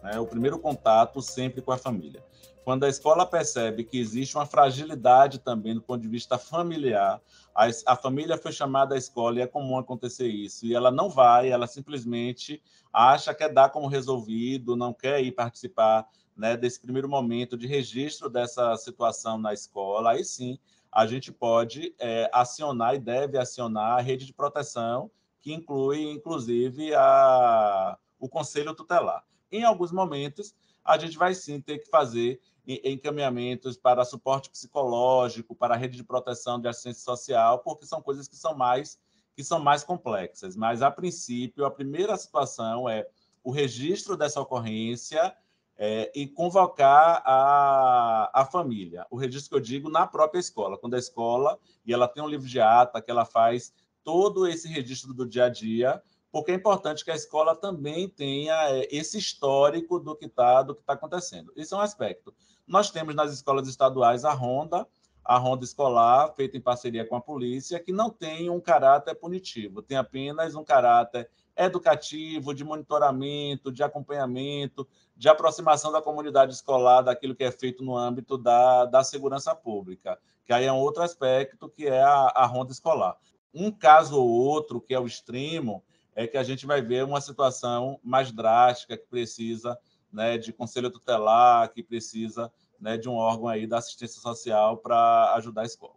Né? 0.03 0.19
O 0.19 0.27
primeiro 0.27 0.59
contato 0.59 1.21
sempre 1.21 1.61
com 1.61 1.73
a 1.73 1.79
família. 1.79 2.23
Quando 2.65 2.85
a 2.85 2.89
escola 2.89 3.27
percebe 3.27 3.85
que 3.85 3.99
existe 3.99 4.37
uma 4.37 4.47
fragilidade 4.47 5.39
também 5.39 5.75
do 5.75 5.81
ponto 5.81 6.03
de 6.03 6.09
vista 6.09 6.39
familiar, 6.39 7.21
a, 7.55 7.69
a 7.87 7.97
família 7.97 8.37
foi 8.37 8.53
chamada 8.53 8.95
à 8.95 8.99
escola 8.99 9.39
e 9.39 9.43
é 9.43 9.47
comum 9.47 9.79
acontecer 9.79 10.29
isso, 10.29 10.67
e 10.67 10.75
ela 10.75 10.91
não 10.91 11.09
vai, 11.09 11.51
ela 11.51 11.67
simplesmente 11.67 12.63
acha 12.93 13.35
que 13.35 13.43
é 13.43 13.49
dar 13.49 13.71
como 13.71 13.89
resolvido, 13.89 14.77
não 14.77 14.93
quer 14.93 15.23
ir 15.23 15.33
participar 15.33 16.07
né, 16.37 16.57
desse 16.57 16.81
primeiro 16.81 17.09
momento 17.09 17.57
de 17.57 17.67
registro 17.67 18.29
dessa 18.29 18.77
situação 18.77 19.39
na 19.39 19.53
escola, 19.53 20.13
aí 20.13 20.25
sim 20.25 20.59
a 20.93 21.07
gente 21.07 21.33
pode 21.33 21.95
é, 21.99 22.29
acionar 22.33 22.95
e 22.95 22.99
deve 22.99 23.39
acionar 23.39 23.99
a 23.99 24.01
rede 24.01 24.27
de 24.27 24.33
proteção 24.33 25.11
que 25.41 25.53
inclui, 25.53 26.11
inclusive, 26.11 26.95
a, 26.95 27.99
o 28.19 28.29
conselho 28.29 28.75
tutelar. 28.75 29.25
Em 29.51 29.65
alguns 29.65 29.91
momentos, 29.91 30.55
a 30.85 30.99
gente 30.99 31.17
vai 31.17 31.35
sim 31.35 31.61
ter 31.61 31.79
que 31.79 31.89
fazer 31.89 32.41
encaminhamentos 32.67 33.77
para 33.77 34.05
suporte 34.05 34.51
psicológico, 34.51 35.55
para 35.55 35.75
a 35.75 35.77
rede 35.77 35.97
de 35.97 36.05
proteção 36.05 36.61
de 36.61 36.69
assistência 36.69 37.03
social, 37.03 37.59
porque 37.61 37.87
são 37.87 38.01
coisas 38.01 38.29
que 38.29 38.37
são 38.37 38.55
mais 38.55 38.99
que 39.35 39.45
são 39.45 39.59
mais 39.59 39.83
complexas. 39.83 40.55
Mas 40.55 40.83
a 40.83 40.91
princípio, 40.91 41.65
a 41.65 41.71
primeira 41.71 42.17
situação 42.17 42.89
é 42.89 43.07
o 43.43 43.51
registro 43.51 44.17
dessa 44.17 44.41
ocorrência 44.41 45.35
é, 45.79 46.13
e 46.15 46.27
convocar 46.27 47.23
a, 47.25 48.31
a 48.35 48.45
família. 48.45 49.07
O 49.11 49.17
registro 49.17 49.51
que 49.51 49.57
eu 49.57 49.61
digo 49.61 49.89
na 49.89 50.07
própria 50.07 50.39
escola, 50.39 50.77
quando 50.77 50.95
a 50.95 50.99
escola 50.99 51.59
e 51.87 51.93
ela 51.93 52.07
tem 52.07 52.23
um 52.23 52.29
livro 52.29 52.47
de 52.47 52.61
ata 52.61 53.01
que 53.01 53.11
ela 53.11 53.25
faz 53.25 53.73
todo 54.11 54.45
esse 54.49 54.67
registro 54.67 55.15
do 55.15 55.25
dia 55.25 55.45
a 55.45 55.49
dia, 55.49 56.03
porque 56.33 56.51
é 56.51 56.55
importante 56.57 57.05
que 57.05 57.13
a 57.13 57.15
escola 57.15 57.55
também 57.55 58.09
tenha 58.09 58.57
é, 58.71 58.89
esse 58.91 59.17
histórico 59.17 60.01
do 60.01 60.17
que 60.17 60.27
está 60.27 60.65
tá 60.65 60.95
acontecendo. 60.95 61.53
Isso 61.55 61.77
é 61.77 61.79
um 61.79 61.81
aspecto. 61.81 62.35
Nós 62.67 62.91
temos 62.91 63.15
nas 63.15 63.33
escolas 63.33 63.69
estaduais 63.69 64.25
a 64.25 64.33
ronda, 64.33 64.85
a 65.25 65.39
ronda 65.39 65.65
escolar, 65.65 66.35
feita 66.35 66.57
em 66.57 66.61
parceria 66.61 67.07
com 67.07 67.15
a 67.15 67.21
polícia, 67.21 67.79
que 67.79 67.93
não 67.93 68.11
tem 68.11 68.51
um 68.51 68.59
caráter 68.59 69.15
punitivo, 69.15 69.81
tem 69.81 69.97
apenas 69.97 70.57
um 70.57 70.65
caráter 70.65 71.31
educativo, 71.57 72.53
de 72.53 72.65
monitoramento, 72.65 73.71
de 73.71 73.85
acompanhamento, 73.85 74.89
de 75.17 75.29
aproximação 75.29 75.93
da 75.93 76.03
comunidade 76.03 76.53
escolar 76.53 77.03
daquilo 77.03 77.37
que 77.37 77.45
é 77.45 77.53
feito 77.53 77.85
no 77.85 77.97
âmbito 77.97 78.37
da, 78.37 78.87
da 78.87 79.05
segurança 79.05 79.55
pública, 79.55 80.19
que 80.45 80.53
aí 80.53 80.65
é 80.65 80.73
um 80.73 80.79
outro 80.79 81.01
aspecto, 81.01 81.69
que 81.69 81.87
é 81.87 82.03
a, 82.03 82.33
a 82.35 82.45
ronda 82.45 82.73
escolar 82.73 83.17
um 83.55 83.71
caso 83.71 84.17
ou 84.17 84.29
outro, 84.29 84.81
que 84.81 84.95
é 84.95 85.01
o 85.01 85.07
extremo, 85.07 85.83
é 86.15 86.27
que 86.27 86.37
a 86.37 86.43
gente 86.43 86.67
vai 86.67 86.83
ver 86.83 87.05
uma 87.05 87.21
situação 87.21 87.99
mais 88.03 88.33
drástica, 88.33 88.97
que 88.97 89.07
precisa 89.07 89.79
né, 90.13 90.39
de 90.39 90.53
conselho 90.53 90.91
tutelar, 90.91 91.73
que 91.73 91.83
precisa 91.83 92.51
né, 92.81 92.97
de 92.97 93.09
um 93.09 93.15
órgão 93.15 93.49
aí 93.49 93.67
da 93.67 93.79
assistência 93.79 94.21
social 94.21 94.77
para 94.79 95.35
ajudar 95.35 95.63
a 95.63 95.67
escola. 95.67 95.95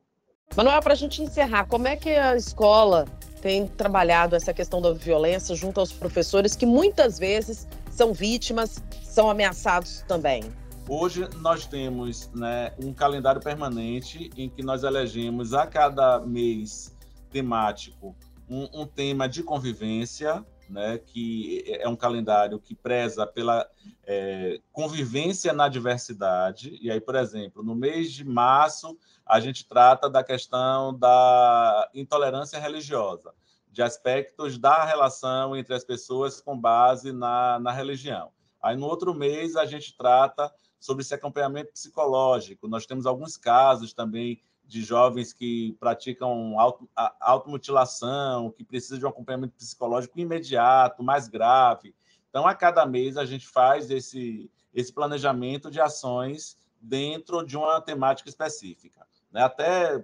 Manuel, 0.55 0.81
para 0.81 0.93
a 0.93 0.95
gente 0.95 1.21
encerrar, 1.21 1.65
como 1.65 1.87
é 1.87 1.95
que 1.95 2.11
a 2.11 2.35
escola 2.35 3.05
tem 3.41 3.67
trabalhado 3.67 4.35
essa 4.35 4.53
questão 4.53 4.81
da 4.81 4.93
violência 4.93 5.55
junto 5.55 5.79
aos 5.79 5.91
professores, 5.91 6.55
que 6.55 6.65
muitas 6.65 7.17
vezes 7.17 7.67
são 7.89 8.13
vítimas, 8.13 8.83
são 9.01 9.29
ameaçados 9.29 10.03
também? 10.07 10.43
Hoje 10.87 11.27
nós 11.37 11.65
temos 11.65 12.29
né, 12.33 12.73
um 12.83 12.93
calendário 12.93 13.41
permanente 13.41 14.29
em 14.37 14.49
que 14.49 14.61
nós 14.61 14.83
elegemos 14.83 15.53
a 15.53 15.65
cada 15.65 16.19
mês 16.19 16.93
temático, 17.33 18.15
um, 18.47 18.81
um 18.81 18.85
tema 18.85 19.27
de 19.27 19.41
convivência, 19.41 20.45
né, 20.69 20.97
que 20.99 21.63
é 21.67 21.89
um 21.89 21.95
calendário 21.95 22.59
que 22.59 22.75
preza 22.75 23.25
pela 23.25 23.67
é, 24.05 24.61
convivência 24.71 25.51
na 25.51 25.67
diversidade. 25.67 26.77
E 26.79 26.91
aí, 26.91 27.01
por 27.01 27.15
exemplo, 27.15 27.63
no 27.63 27.75
mês 27.75 28.11
de 28.13 28.23
março, 28.23 28.97
a 29.25 29.39
gente 29.39 29.67
trata 29.67 30.09
da 30.09 30.23
questão 30.23 30.97
da 30.97 31.89
intolerância 31.93 32.59
religiosa, 32.59 33.33
de 33.71 33.81
aspectos 33.81 34.57
da 34.57 34.85
relação 34.85 35.55
entre 35.55 35.73
as 35.73 35.83
pessoas 35.83 36.39
com 36.39 36.57
base 36.57 37.11
na, 37.11 37.59
na 37.59 37.71
religião. 37.71 38.31
Aí, 38.61 38.77
no 38.77 38.85
outro 38.85 39.13
mês, 39.13 39.55
a 39.55 39.65
gente 39.65 39.97
trata 39.97 40.53
sobre 40.79 41.01
esse 41.01 41.13
acompanhamento 41.13 41.71
psicológico. 41.73 42.67
Nós 42.67 42.85
temos 42.85 43.05
alguns 43.05 43.37
casos 43.37 43.93
também 43.93 44.41
de 44.65 44.81
jovens 44.81 45.33
que 45.33 45.75
praticam 45.79 46.59
auto, 46.59 46.89
automutilação, 47.19 48.51
que 48.51 48.63
precisam 48.63 48.97
de 48.97 49.05
um 49.05 49.09
acompanhamento 49.09 49.55
psicológico 49.55 50.19
imediato, 50.19 51.03
mais 51.03 51.27
grave. 51.27 51.93
Então, 52.29 52.47
a 52.47 52.55
cada 52.55 52.85
mês, 52.85 53.17
a 53.17 53.25
gente 53.25 53.47
faz 53.47 53.91
esse, 53.91 54.49
esse 54.73 54.91
planejamento 54.91 55.69
de 55.69 55.79
ações 55.79 56.57
dentro 56.81 57.45
de 57.45 57.55
uma 57.55 57.79
temática 57.79 58.27
específica. 58.27 59.05
Né? 59.31 59.41
Até 59.41 60.03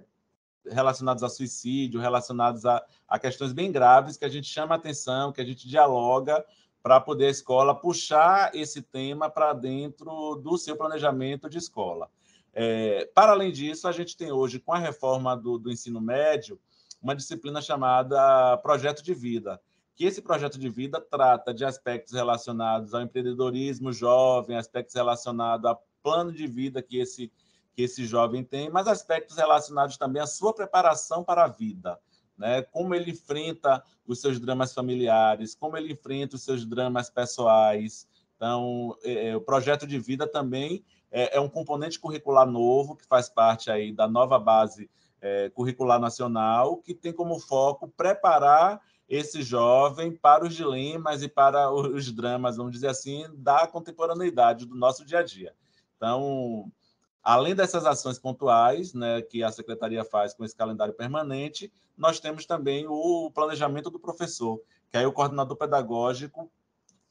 relacionados 0.66 1.22
a 1.22 1.28
suicídio, 1.28 2.00
relacionados 2.00 2.64
a, 2.66 2.84
a 3.08 3.18
questões 3.18 3.52
bem 3.52 3.72
graves, 3.72 4.16
que 4.16 4.24
a 4.24 4.28
gente 4.28 4.46
chama 4.46 4.74
atenção, 4.74 5.32
que 5.32 5.40
a 5.40 5.44
gente 5.44 5.66
dialoga 5.66 6.44
para 6.82 7.00
poder 7.00 7.26
a 7.26 7.30
escola 7.30 7.74
puxar 7.74 8.54
esse 8.54 8.80
tema 8.80 9.28
para 9.28 9.52
dentro 9.52 10.36
do 10.36 10.56
seu 10.56 10.76
planejamento 10.76 11.48
de 11.48 11.58
escola. 11.58 12.10
É, 12.52 13.08
para 13.14 13.32
além 13.32 13.52
disso, 13.52 13.86
a 13.86 13.92
gente 13.92 14.16
tem 14.16 14.32
hoje, 14.32 14.58
com 14.58 14.72
a 14.72 14.78
reforma 14.78 15.36
do, 15.36 15.58
do 15.58 15.70
ensino 15.70 16.00
médio, 16.00 16.60
uma 17.00 17.14
disciplina 17.14 17.62
chamada 17.62 18.56
Projeto 18.58 19.02
de 19.02 19.14
Vida, 19.14 19.60
que 19.94 20.04
esse 20.04 20.22
projeto 20.22 20.58
de 20.58 20.68
vida 20.68 21.00
trata 21.00 21.52
de 21.52 21.64
aspectos 21.64 22.14
relacionados 22.14 22.94
ao 22.94 23.02
empreendedorismo 23.02 23.92
jovem, 23.92 24.56
aspectos 24.56 24.94
relacionados 24.94 25.66
ao 25.66 25.82
plano 26.02 26.32
de 26.32 26.46
vida 26.46 26.82
que 26.82 26.98
esse, 26.98 27.30
que 27.74 27.82
esse 27.82 28.06
jovem 28.06 28.42
tem, 28.42 28.70
mas 28.70 28.88
aspectos 28.88 29.36
relacionados 29.36 29.96
também 29.96 30.22
à 30.22 30.26
sua 30.26 30.54
preparação 30.54 31.22
para 31.22 31.44
a 31.44 31.48
vida. 31.48 31.98
Né? 32.36 32.62
Como 32.62 32.94
ele 32.94 33.10
enfrenta 33.10 33.82
os 34.06 34.20
seus 34.20 34.40
dramas 34.40 34.72
familiares, 34.72 35.54
como 35.54 35.76
ele 35.76 35.92
enfrenta 35.92 36.36
os 36.36 36.42
seus 36.42 36.64
dramas 36.64 37.10
pessoais. 37.10 38.08
Então, 38.36 38.96
é, 39.02 39.28
é 39.28 39.36
o 39.36 39.40
projeto 39.42 39.86
de 39.86 39.98
vida 39.98 40.26
também 40.26 40.82
é, 41.10 41.36
é, 41.36 41.40
um 41.40 41.48
componente 41.48 41.98
curricular 41.98 42.46
novo 42.46 42.96
que 42.96 43.06
faz 43.06 43.28
parte 43.28 43.70
aí 43.70 43.92
da 43.92 44.06
nova 44.06 44.38
base 44.38 44.90
é, 45.20 45.50
curricular 45.50 46.00
nacional, 46.00 46.78
que 46.78 46.94
tem 46.94 47.12
como 47.12 47.38
foco 47.38 47.88
preparar 47.88 48.80
esse 49.08 49.42
jovem 49.42 50.12
para 50.12 50.44
os 50.44 50.54
dilemas 50.54 51.22
e 51.22 51.28
para 51.28 51.70
os 51.72 52.12
dramas, 52.12 52.56
vamos 52.56 52.72
dizer 52.72 52.88
assim, 52.88 53.26
da 53.34 53.66
contemporaneidade 53.66 54.64
do 54.64 54.76
nosso 54.76 55.04
dia 55.04 55.18
a 55.18 55.22
dia. 55.22 55.52
Então, 55.96 56.70
além 57.22 57.54
dessas 57.54 57.84
ações 57.84 58.18
pontuais, 58.18 58.94
né, 58.94 59.20
que 59.20 59.42
a 59.42 59.50
secretaria 59.50 60.04
faz 60.04 60.32
com 60.32 60.44
esse 60.44 60.54
calendário 60.54 60.94
permanente, 60.94 61.72
nós 61.98 62.20
temos 62.20 62.46
também 62.46 62.86
o 62.88 63.30
planejamento 63.34 63.90
do 63.90 63.98
professor, 63.98 64.62
que 64.90 64.96
aí 64.96 65.04
o 65.04 65.12
coordenador 65.12 65.56
pedagógico 65.56 66.50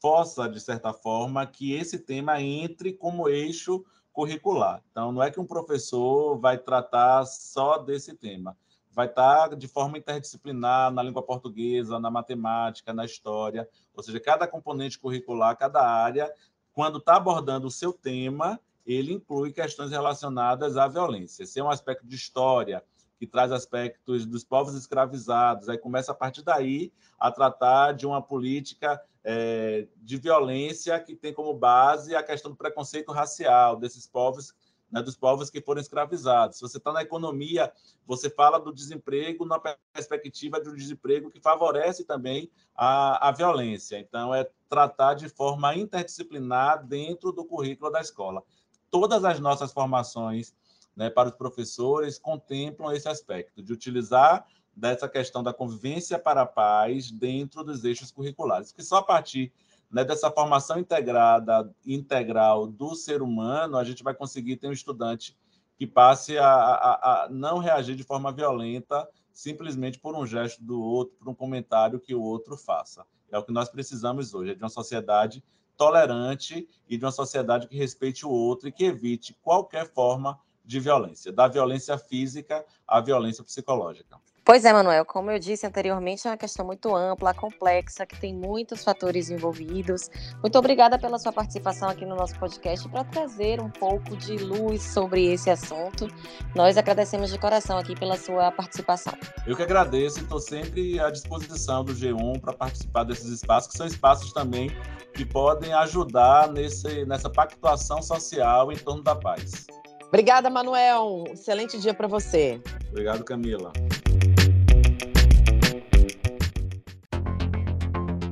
força, 0.02 0.48
de 0.48 0.60
certa 0.60 0.94
forma, 0.94 1.46
que 1.46 1.74
esse 1.74 2.00
tema 2.00 2.42
entre 2.42 2.94
como 2.94 3.30
eixo 3.30 3.84
curricular. 4.12 4.84
Então, 4.92 5.12
não 5.12 5.22
é 5.22 5.32
que 5.32 5.40
um 5.40 5.46
professor 5.46 6.38
vai 6.38 6.58
tratar 6.58 7.26
só 7.26 7.78
desse 7.78 8.16
tema 8.16 8.56
vai 8.92 9.08
estar 9.08 9.56
de 9.56 9.66
forma 9.66 9.98
interdisciplinar 9.98 10.92
na 10.92 11.02
língua 11.02 11.24
portuguesa, 11.24 12.00
na 12.00 12.12
matemática, 12.12 12.94
na 12.94 13.06
história, 13.06 13.66
ou 13.96 14.04
seja, 14.04 14.20
cada 14.20 14.46
componente 14.46 15.00
curricular, 15.00 15.56
cada 15.58 15.82
área, 15.82 16.30
quando 16.74 16.98
está 16.98 17.16
abordando 17.16 17.68
o 17.68 17.72
seu 17.72 17.94
tema, 17.94 18.60
ele 18.86 19.14
inclui 19.14 19.54
questões 19.54 19.92
relacionadas 19.92 20.76
à 20.76 20.86
violência. 20.88 21.46
Se 21.46 21.62
é 21.62 21.64
um 21.64 21.70
aspecto 21.70 22.06
de 22.06 22.16
história, 22.16 22.84
que 23.18 23.28
traz 23.28 23.52
aspectos 23.52 24.26
dos 24.26 24.44
povos 24.44 24.74
escravizados, 24.76 25.70
aí 25.70 25.78
começa 25.78 26.12
a 26.12 26.16
partir 26.16 26.42
daí 26.42 26.92
a 27.18 27.32
tratar 27.32 27.94
de 27.94 28.06
uma 28.06 28.22
política 28.22 29.02
é, 29.32 29.88
de 29.98 30.18
violência 30.18 31.00
que 31.00 31.16
tem 31.16 31.32
como 31.32 31.54
base 31.54 32.16
a 32.16 32.24
questão 32.24 32.50
do 32.50 32.58
preconceito 32.58 33.12
racial 33.12 33.76
desses 33.76 34.08
povos 34.08 34.56
né, 34.92 35.04
dos 35.04 35.16
povos 35.16 35.52
que 35.52 35.62
foram 35.62 35.80
escravizados. 35.80 36.58
Se 36.58 36.64
você 36.64 36.78
está 36.78 36.92
na 36.92 37.04
economia, 37.04 37.72
você 38.08 38.28
fala 38.28 38.60
do 38.60 38.74
desemprego 38.74 39.46
na 39.46 39.60
perspectiva 39.94 40.60
de 40.60 40.68
um 40.68 40.76
desemprego 40.76 41.30
que 41.30 41.40
favorece 41.40 42.04
também 42.04 42.50
a, 42.76 43.30
a 43.30 43.32
violência. 43.32 44.00
Então, 44.00 44.34
é 44.34 44.50
tratar 44.68 45.14
de 45.14 45.30
forma 45.30 45.76
interdisciplinar 45.76 46.84
dentro 46.88 47.32
do 47.32 47.46
currículo 47.46 47.92
da 47.92 48.02
escola. 48.02 48.42
Todas 48.90 49.24
as 49.24 49.40
nossas 49.40 49.72
formações 49.72 50.56
né, 50.96 51.08
para 51.08 51.30
os 51.30 51.36
professores 51.36 52.18
contemplam 52.18 52.92
esse 52.92 53.08
aspecto, 53.08 53.62
de 53.62 53.72
utilizar 53.72 54.48
dessa 54.80 55.10
questão 55.10 55.44
da 55.44 55.54
convivência 55.54 56.18
para 56.18 56.42
a 56.42 56.46
paz 56.46 57.12
dentro 57.12 57.64
dos 57.64 57.84
eixos 57.84 58.12
curriculares, 58.12 58.72
que 58.72 58.82
só 58.82 58.98
a 58.98 59.04
partir 59.04 59.52
né, 59.92 60.04
dessa 60.04 60.32
formação 60.32 60.80
integrada, 60.80 61.70
integral 61.86 62.68
do 62.68 62.96
ser 62.96 63.22
humano, 63.22 63.78
a 63.78 63.84
gente 63.84 64.04
vai 64.04 64.14
conseguir 64.14 64.58
ter 64.58 64.68
um 64.68 64.72
estudante 64.72 65.38
que 65.78 65.86
passe 65.86 66.38
a, 66.38 66.48
a, 66.48 67.24
a, 67.24 67.30
não 67.30 67.58
reagir 67.58 67.96
de 67.96 68.04
forma 68.04 68.32
violenta 68.32 69.08
simplesmente 69.34 70.00
por 70.00 70.16
um 70.16 70.26
gesto 70.26 70.62
do 70.64 70.82
outro, 70.82 71.16
por 71.18 71.30
um 71.30 71.34
comentário 71.34 72.00
que 72.00 72.14
o 72.14 72.22
outro 72.22 72.58
faça. 72.58 73.06
É 73.32 73.38
o 73.38 73.44
que 73.44 73.54
nós 73.54 73.70
precisamos 73.70 74.34
hoje, 74.34 74.52
é 74.52 74.56
de 74.56 74.62
uma 74.62 74.70
sociedade 74.70 75.44
tolerante 75.78 76.68
e 76.90 76.98
de 76.98 77.06
uma 77.06 77.12
sociedade 77.12 77.68
que 77.68 77.78
respeite 77.78 78.26
o 78.26 78.30
outro 78.30 78.68
e 78.68 78.72
que 78.72 78.84
evite 78.84 79.34
qualquer 79.42 79.88
forma 79.88 80.38
de 80.66 80.80
violência, 80.80 81.32
da 81.32 81.48
violência 81.48 81.98
física 81.98 82.66
à 82.86 83.00
violência 83.00 83.44
psicológica. 83.44 84.20
Pois 84.50 84.66
é, 84.66 84.74
Manuel, 84.74 85.06
como 85.06 85.30
eu 85.30 85.38
disse 85.38 85.68
anteriormente, 85.68 86.28
é 86.28 86.32
uma 86.32 86.36
questão 86.36 86.66
muito 86.66 86.96
ampla, 86.96 87.36
complexa, 87.36 88.04
que 88.04 88.20
tem 88.20 88.34
muitos 88.34 88.84
fatores 88.84 89.30
envolvidos. 89.30 90.10
Muito 90.42 90.58
obrigada 90.58 90.98
pela 90.98 91.20
sua 91.20 91.32
participação 91.32 91.88
aqui 91.88 92.04
no 92.04 92.16
nosso 92.16 92.34
podcast 92.40 92.90
para 92.90 93.04
trazer 93.04 93.62
um 93.62 93.70
pouco 93.70 94.18
de 94.18 94.38
luz 94.38 94.82
sobre 94.82 95.32
esse 95.32 95.52
assunto. 95.52 96.08
Nós 96.56 96.80
agradecemos 96.80 97.30
de 97.30 97.38
coração 97.38 97.78
aqui 97.78 97.94
pela 97.94 98.18
sua 98.18 98.52
participação. 98.52 99.14
Eu 99.46 99.56
que 99.56 99.62
agradeço 99.62 100.18
e 100.18 100.24
estou 100.24 100.40
sempre 100.40 101.00
à 101.00 101.12
disposição 101.12 101.86
do 101.86 101.94
G1 101.94 102.42
para 102.42 102.54
participar 102.54 103.04
desses 103.04 103.28
espaços, 103.28 103.72
que 103.72 103.78
são 103.78 103.86
espaços 103.86 104.34
também 104.34 104.72
que 105.14 105.24
podem 105.24 105.74
ajudar 105.74 106.52
nesse, 106.52 107.06
nessa 107.06 107.30
pactuação 107.30 108.02
social 108.02 108.72
em 108.72 108.78
torno 108.78 109.04
da 109.04 109.16
paz. 109.16 109.68
Obrigada, 110.08 110.50
Manuel. 110.50 111.26
Excelente 111.34 111.80
dia 111.80 111.94
para 111.94 112.08
você. 112.08 112.60
Obrigado, 112.90 113.24
Camila. 113.24 113.72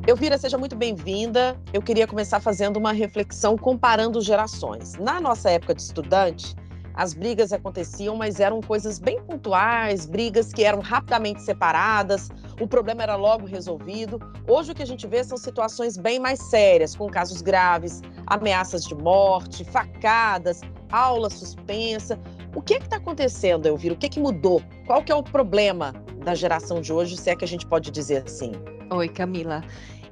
Elvira, 0.08 0.38
seja 0.38 0.58
muito 0.58 0.74
bem-vinda. 0.74 1.60
Eu 1.74 1.82
queria 1.82 2.08
começar 2.08 2.40
fazendo 2.40 2.78
uma 2.78 2.94
reflexão 2.94 3.58
comparando 3.58 4.22
gerações. 4.22 4.94
Na 4.94 5.20
nossa 5.20 5.50
época 5.50 5.76
de 5.76 5.82
estudante, 5.82 6.56
as 6.94 7.14
brigas 7.14 7.52
aconteciam, 7.52 8.16
mas 8.16 8.40
eram 8.40 8.62
coisas 8.62 9.00
bem 9.00 9.22
pontuais, 9.22 10.06
brigas 10.06 10.54
que 10.54 10.64
eram 10.64 10.80
rapidamente 10.80 11.42
separadas, 11.42 12.30
o 12.62 12.66
problema 12.66 13.04
era 13.04 13.18
logo 13.18 13.46
resolvido. 13.46 14.18
Hoje 14.48 14.72
o 14.72 14.76
que 14.76 14.82
a 14.82 14.88
gente 14.88 15.06
vê 15.06 15.22
são 15.26 15.38
situações 15.38 15.98
bem 15.98 16.20
mais 16.20 16.40
sérias, 16.40 16.96
com 16.96 17.10
casos 17.10 17.42
graves, 17.42 18.02
ameaças 18.28 18.86
de 18.86 18.96
morte, 18.96 19.66
facadas, 19.66 20.62
aula 20.90 21.30
suspensa. 21.30 22.18
O 22.56 22.62
que 22.62 22.76
é 22.76 22.78
está 22.78 22.96
acontecendo, 22.96 23.66
Elvira? 23.66 23.94
O 23.94 23.98
que, 23.98 24.06
é 24.06 24.10
que 24.10 24.22
mudou? 24.22 24.64
Qual 24.86 25.04
que 25.04 25.12
é 25.12 25.16
o 25.16 25.22
problema 25.22 25.94
da 26.24 26.34
geração 26.34 26.80
de 26.80 26.94
hoje, 26.94 27.18
se 27.18 27.30
é 27.30 27.36
que 27.36 27.44
a 27.44 27.48
gente 27.48 27.68
pode 27.68 27.92
dizer 27.92 28.24
assim? 28.26 28.54
Oi, 28.90 29.10
Camila. 29.10 29.64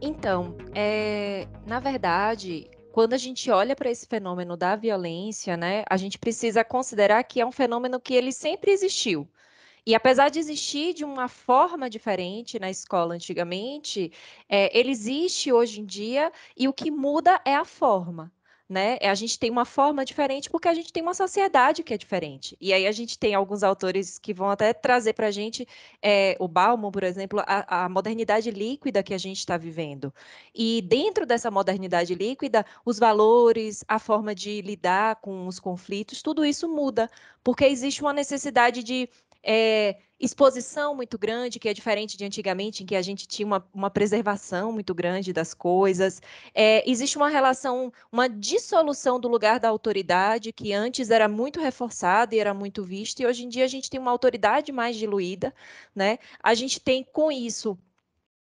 Então, 0.07 0.55
é, 0.75 1.47
na 1.65 1.79
verdade, 1.79 2.69
quando 2.91 3.13
a 3.13 3.17
gente 3.17 3.49
olha 3.49 3.75
para 3.75 3.89
esse 3.89 4.05
fenômeno 4.05 4.55
da 4.55 4.75
violência, 4.75 5.57
né, 5.57 5.83
a 5.89 5.97
gente 5.97 6.19
precisa 6.19 6.63
considerar 6.63 7.23
que 7.23 7.41
é 7.41 7.45
um 7.45 7.51
fenômeno 7.51 7.99
que 7.99 8.13
ele 8.13 8.31
sempre 8.31 8.69
existiu. 8.69 9.27
E 9.83 9.95
apesar 9.95 10.29
de 10.29 10.37
existir 10.37 10.93
de 10.93 11.03
uma 11.03 11.27
forma 11.27 11.89
diferente 11.89 12.59
na 12.59 12.69
escola 12.69 13.15
antigamente, 13.15 14.11
é, 14.47 14.77
ele 14.77 14.91
existe 14.91 15.51
hoje 15.51 15.81
em 15.81 15.85
dia 15.85 16.31
e 16.55 16.67
o 16.67 16.73
que 16.73 16.91
muda 16.91 17.41
é 17.43 17.55
a 17.55 17.65
forma 17.65 18.31
né? 18.67 18.97
A 19.01 19.13
gente 19.13 19.37
tem 19.37 19.51
uma 19.51 19.65
forma 19.65 20.03
diferente 20.03 20.49
porque 20.49 20.67
a 20.67 20.73
gente 20.73 20.91
tem 20.91 21.03
uma 21.03 21.13
sociedade 21.13 21.83
que 21.83 21.93
é 21.93 21.97
diferente. 21.97 22.57
E 22.59 22.73
aí 22.73 22.87
a 22.87 22.91
gente 22.91 23.17
tem 23.17 23.35
alguns 23.35 23.61
autores 23.61 24.17
que 24.17 24.33
vão 24.33 24.49
até 24.49 24.73
trazer 24.73 25.13
para 25.13 25.27
a 25.27 25.31
gente, 25.31 25.67
é, 26.01 26.35
o 26.39 26.47
Bauman, 26.47 26.91
por 26.91 27.03
exemplo, 27.03 27.39
a, 27.45 27.85
a 27.85 27.89
modernidade 27.89 28.49
líquida 28.49 29.03
que 29.03 29.13
a 29.13 29.17
gente 29.17 29.37
está 29.37 29.55
vivendo. 29.55 30.13
E 30.53 30.81
dentro 30.81 31.25
dessa 31.25 31.51
modernidade 31.51 32.15
líquida, 32.15 32.65
os 32.83 32.97
valores, 32.97 33.83
a 33.87 33.99
forma 33.99 34.33
de 34.33 34.61
lidar 34.61 35.17
com 35.17 35.47
os 35.47 35.59
conflitos, 35.59 36.23
tudo 36.23 36.43
isso 36.43 36.67
muda, 36.67 37.09
porque 37.43 37.65
existe 37.65 38.01
uma 38.01 38.13
necessidade 38.13 38.83
de 38.83 39.07
é, 39.43 39.97
exposição 40.19 40.95
muito 40.95 41.17
grande, 41.17 41.59
que 41.59 41.67
é 41.67 41.73
diferente 41.73 42.17
de 42.17 42.25
antigamente, 42.25 42.83
em 42.83 42.85
que 42.85 42.95
a 42.95 43.01
gente 43.01 43.27
tinha 43.27 43.45
uma, 43.45 43.67
uma 43.73 43.89
preservação 43.89 44.71
muito 44.71 44.93
grande 44.93 45.33
das 45.33 45.53
coisas. 45.53 46.21
É, 46.53 46.89
existe 46.89 47.17
uma 47.17 47.29
relação, 47.29 47.91
uma 48.11 48.27
dissolução 48.27 49.19
do 49.19 49.27
lugar 49.27 49.59
da 49.59 49.69
autoridade, 49.69 50.53
que 50.53 50.73
antes 50.73 51.09
era 51.09 51.27
muito 51.27 51.59
reforçada 51.59 52.33
e 52.35 52.39
era 52.39 52.53
muito 52.53 52.83
vista, 52.83 53.21
e 53.21 53.25
hoje 53.25 53.43
em 53.45 53.49
dia 53.49 53.65
a 53.65 53.67
gente 53.67 53.89
tem 53.89 53.99
uma 53.99 54.11
autoridade 54.11 54.71
mais 54.71 54.95
diluída. 54.95 55.53
Né? 55.93 56.17
A 56.41 56.53
gente 56.53 56.79
tem, 56.79 57.03
com 57.03 57.31
isso, 57.31 57.77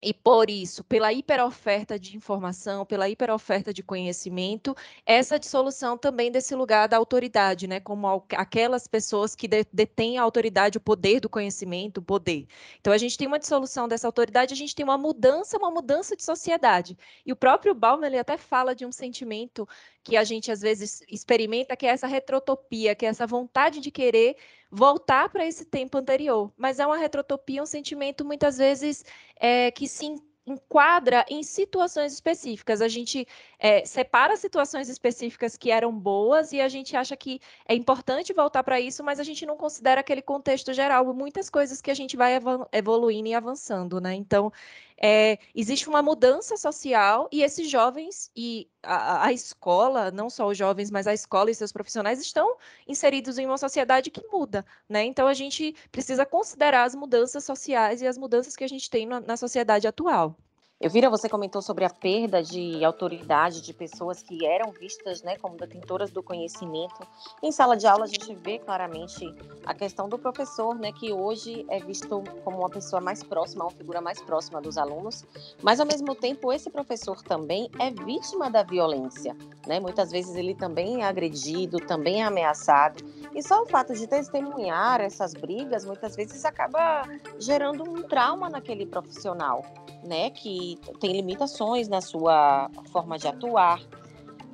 e 0.05 0.13
por 0.13 0.51
isso, 0.51 0.85
pela 0.85 1.13
hiperoferta 1.13 1.99
de 1.99 2.15
informação, 2.15 2.85
pela 2.85 3.09
hiperoferta 3.09 3.73
de 3.73 3.83
conhecimento, 3.83 4.77
essa 5.07 5.39
dissolução 5.39 5.97
também 5.97 6.31
desse 6.31 6.55
lugar 6.55 6.87
da 6.87 6.99
autoridade, 6.99 7.67
né? 7.67 7.81
Como 7.81 8.07
aquelas 8.37 8.87
pessoas 8.87 9.35
que 9.35 9.49
detêm 9.49 10.19
a 10.19 10.23
autoridade, 10.23 10.77
o 10.77 10.81
poder 10.81 11.21
do 11.21 11.29
conhecimento, 11.29 11.99
o 11.99 12.03
poder. 12.03 12.47
Então 12.81 12.93
a 12.93 12.99
gente 12.99 13.17
tem 13.17 13.27
uma 13.27 13.39
dissolução 13.39 13.89
dessa 13.89 14.07
autoridade, 14.07 14.53
a 14.53 14.57
gente 14.57 14.75
tem 14.75 14.85
uma 14.85 14.99
mudança, 14.99 15.57
uma 15.57 15.71
mudança 15.71 16.15
de 16.15 16.23
sociedade. 16.23 16.99
E 17.25 17.33
o 17.33 17.37
próprio 17.37 17.75
Bauman 17.75 18.07
ele 18.07 18.19
até 18.19 18.37
fala 18.37 18.75
de 18.75 18.85
um 18.85 18.93
sentimento 18.93 19.67
que 20.03 20.19
a 20.19 20.25
gente 20.25 20.53
às 20.53 20.61
vezes 20.61 21.03
experimenta, 21.09 21.75
que 21.75 21.87
é 21.87 21.89
essa 21.89 22.07
retrotopia, 22.07 22.95
que 22.95 23.07
é 23.07 23.09
essa 23.09 23.27
vontade 23.27 23.81
de 23.81 23.91
querer 23.91 24.37
voltar 24.75 25.29
para 25.29 25.47
esse 25.47 25.65
tempo 25.65 25.97
anterior. 25.97 26.53
Mas 26.57 26.79
é 26.81 26.87
uma 26.87 26.97
retrotopia, 26.97 27.63
um 27.63 27.67
sentimento 27.67 28.25
muitas 28.25 28.59
vezes 28.59 29.05
é, 29.37 29.71
que 29.71 29.87
se 29.87 30.21
enquadra 30.47 31.25
em 31.29 31.43
situações 31.43 32.13
específicas. 32.13 32.83
A 32.83 32.89
gente 32.89 33.27
é, 33.59 33.85
separa 33.85 34.37
situações 34.37 34.89
específicas 34.89 35.57
que 35.57 35.71
eram 35.71 35.93
boas 35.93 36.53
e 36.53 36.61
a 36.61 36.69
gente 36.69 36.97
acha 36.97 37.17
que 37.17 37.41
é 37.67 37.75
importante 37.75 38.33
voltar 38.33 38.63
para 38.63 38.79
isso, 38.81 39.03
mas 39.03 39.19
a 39.19 39.23
gente 39.23 39.47
não 39.47 39.57
considera 39.57 40.01
aquele 40.01 40.21
contexto 40.21 40.73
geral, 40.73 41.15
muitas 41.15 41.49
coisas 41.49 41.81
que 41.81 41.91
a 41.91 41.95
gente 41.95 42.17
vai 42.17 42.39
evoluindo 42.73 43.29
e 43.29 43.35
avançando, 43.35 44.01
né? 44.01 44.15
Então, 44.15 44.53
é, 45.01 45.39
existe 45.55 45.89
uma 45.89 46.03
mudança 46.03 46.57
social 46.57 47.29
e 47.33 47.43
esses 47.43 47.69
jovens 47.69 48.31
e 48.35 48.69
a, 48.83 49.27
a, 49.27 49.33
escola, 49.33 50.11
não 50.11 50.31
só 50.31 50.47
os 50.49 50.57
jovens, 50.57 50.91
mas 50.91 51.07
a 51.07 51.15
escola 51.15 51.51
e 51.51 51.55
seus 51.55 51.73
profissionais 51.73 52.21
estão 52.21 52.57
inseridos 52.87 53.39
em 53.39 53.47
uma 53.47 53.59
sociedade 53.59 54.11
que 54.11 54.27
muda, 54.29 54.65
né? 54.89 55.05
Então 55.05 55.27
a 55.27 55.35
gente 55.35 55.75
precisa 55.91 56.25
considerar 56.25 56.85
as 56.85 56.95
mudanças 56.95 57.45
sociais 57.45 58.03
e 58.03 58.07
as 58.07 58.17
mudanças 58.19 58.57
que 58.57 58.65
a 58.65 58.69
gente 58.69 58.89
tem 58.89 59.07
na, 59.07 59.21
na 59.21 59.37
sociedade 59.37 59.87
atual. 59.87 60.37
Elvira, 60.85 61.09
você 61.09 61.31
comentou 61.31 61.63
sobre 61.63 61.87
a 61.87 61.89
perda 61.89 62.43
de 62.43 62.85
autoridade 62.85 63.63
de 63.63 63.73
pessoas 63.73 64.23
que 64.23 64.45
eram 64.45 64.71
vistas 64.71 65.23
né, 65.23 65.39
como 65.39 65.57
detentoras 65.57 66.11
do 66.11 66.23
conhecimento. 66.23 67.07
Em 67.43 67.51
sala 67.51 67.75
de 67.75 67.87
aula, 67.87 68.05
a 68.05 68.07
gente 68.07 68.35
vê 68.35 68.59
claramente 68.59 69.35
a 69.65 69.73
questão 69.73 70.11
do 70.11 70.19
professor, 70.19 70.75
né, 70.75 70.93
que 70.93 71.11
hoje 71.11 71.65
é 71.71 71.81
visto 71.81 72.23
como 72.45 72.59
uma 72.59 72.69
pessoa 72.69 73.01
mais 73.01 73.23
próxima, 73.23 73.65
uma 73.65 73.71
figura 73.71 74.03
mais 74.03 74.21
próxima 74.21 74.61
dos 74.61 74.77
alunos, 74.77 75.25
mas 75.63 75.81
ao 75.81 75.87
mesmo 75.87 76.15
tempo, 76.15 76.53
esse 76.53 76.69
professor 76.69 77.23
também 77.23 77.71
é 77.79 77.91
vítima 77.91 78.51
da 78.51 78.63
violência. 78.63 79.35
Né? 79.67 79.81
Muitas 79.81 80.11
vezes 80.11 80.37
ele 80.37 80.55
também 80.55 81.01
é 81.01 81.07
agredido, 81.07 81.79
também 81.79 82.21
é 82.21 82.27
ameaçado. 82.27 83.03
E 83.35 83.43
só 83.43 83.63
o 83.63 83.67
fato 83.67 83.93
de 83.95 84.07
testemunhar 84.07 85.01
essas 85.01 85.35
brigas, 85.35 85.85
muitas 85.85 86.15
vezes 86.15 86.45
acaba 86.45 87.03
gerando 87.39 87.83
um 87.83 88.03
trauma 88.03 88.49
naquele 88.49 88.87
profissional 88.87 89.65
né, 90.05 90.31
que 90.31 90.79
tem 91.01 91.13
limitações 91.13 91.89
na 91.89 92.01
sua 92.01 92.71
forma 92.93 93.19
de 93.19 93.27
atuar. 93.27 93.81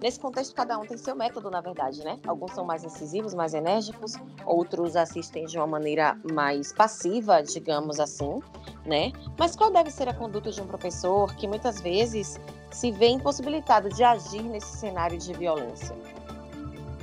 Nesse 0.00 0.18
contexto, 0.18 0.54
cada 0.54 0.78
um 0.78 0.86
tem 0.86 0.96
seu 0.96 1.14
método, 1.14 1.50
na 1.50 1.60
verdade, 1.60 2.02
né? 2.02 2.18
Alguns 2.26 2.52
são 2.52 2.64
mais 2.64 2.82
incisivos, 2.82 3.34
mais 3.34 3.52
enérgicos, 3.52 4.14
outros 4.46 4.96
assistem 4.96 5.44
de 5.44 5.58
uma 5.58 5.66
maneira 5.66 6.18
mais 6.32 6.72
passiva, 6.72 7.42
digamos 7.42 8.00
assim, 8.00 8.40
né? 8.86 9.12
Mas 9.38 9.54
qual 9.54 9.70
deve 9.70 9.90
ser 9.90 10.08
a 10.08 10.14
conduta 10.14 10.50
de 10.50 10.58
um 10.62 10.66
professor 10.66 11.34
que 11.36 11.46
muitas 11.46 11.82
vezes 11.82 12.40
se 12.70 12.90
vê 12.90 13.08
impossibilitado 13.08 13.90
de 13.90 14.02
agir 14.02 14.42
nesse 14.42 14.78
cenário 14.78 15.18
de 15.18 15.34
violência? 15.34 15.94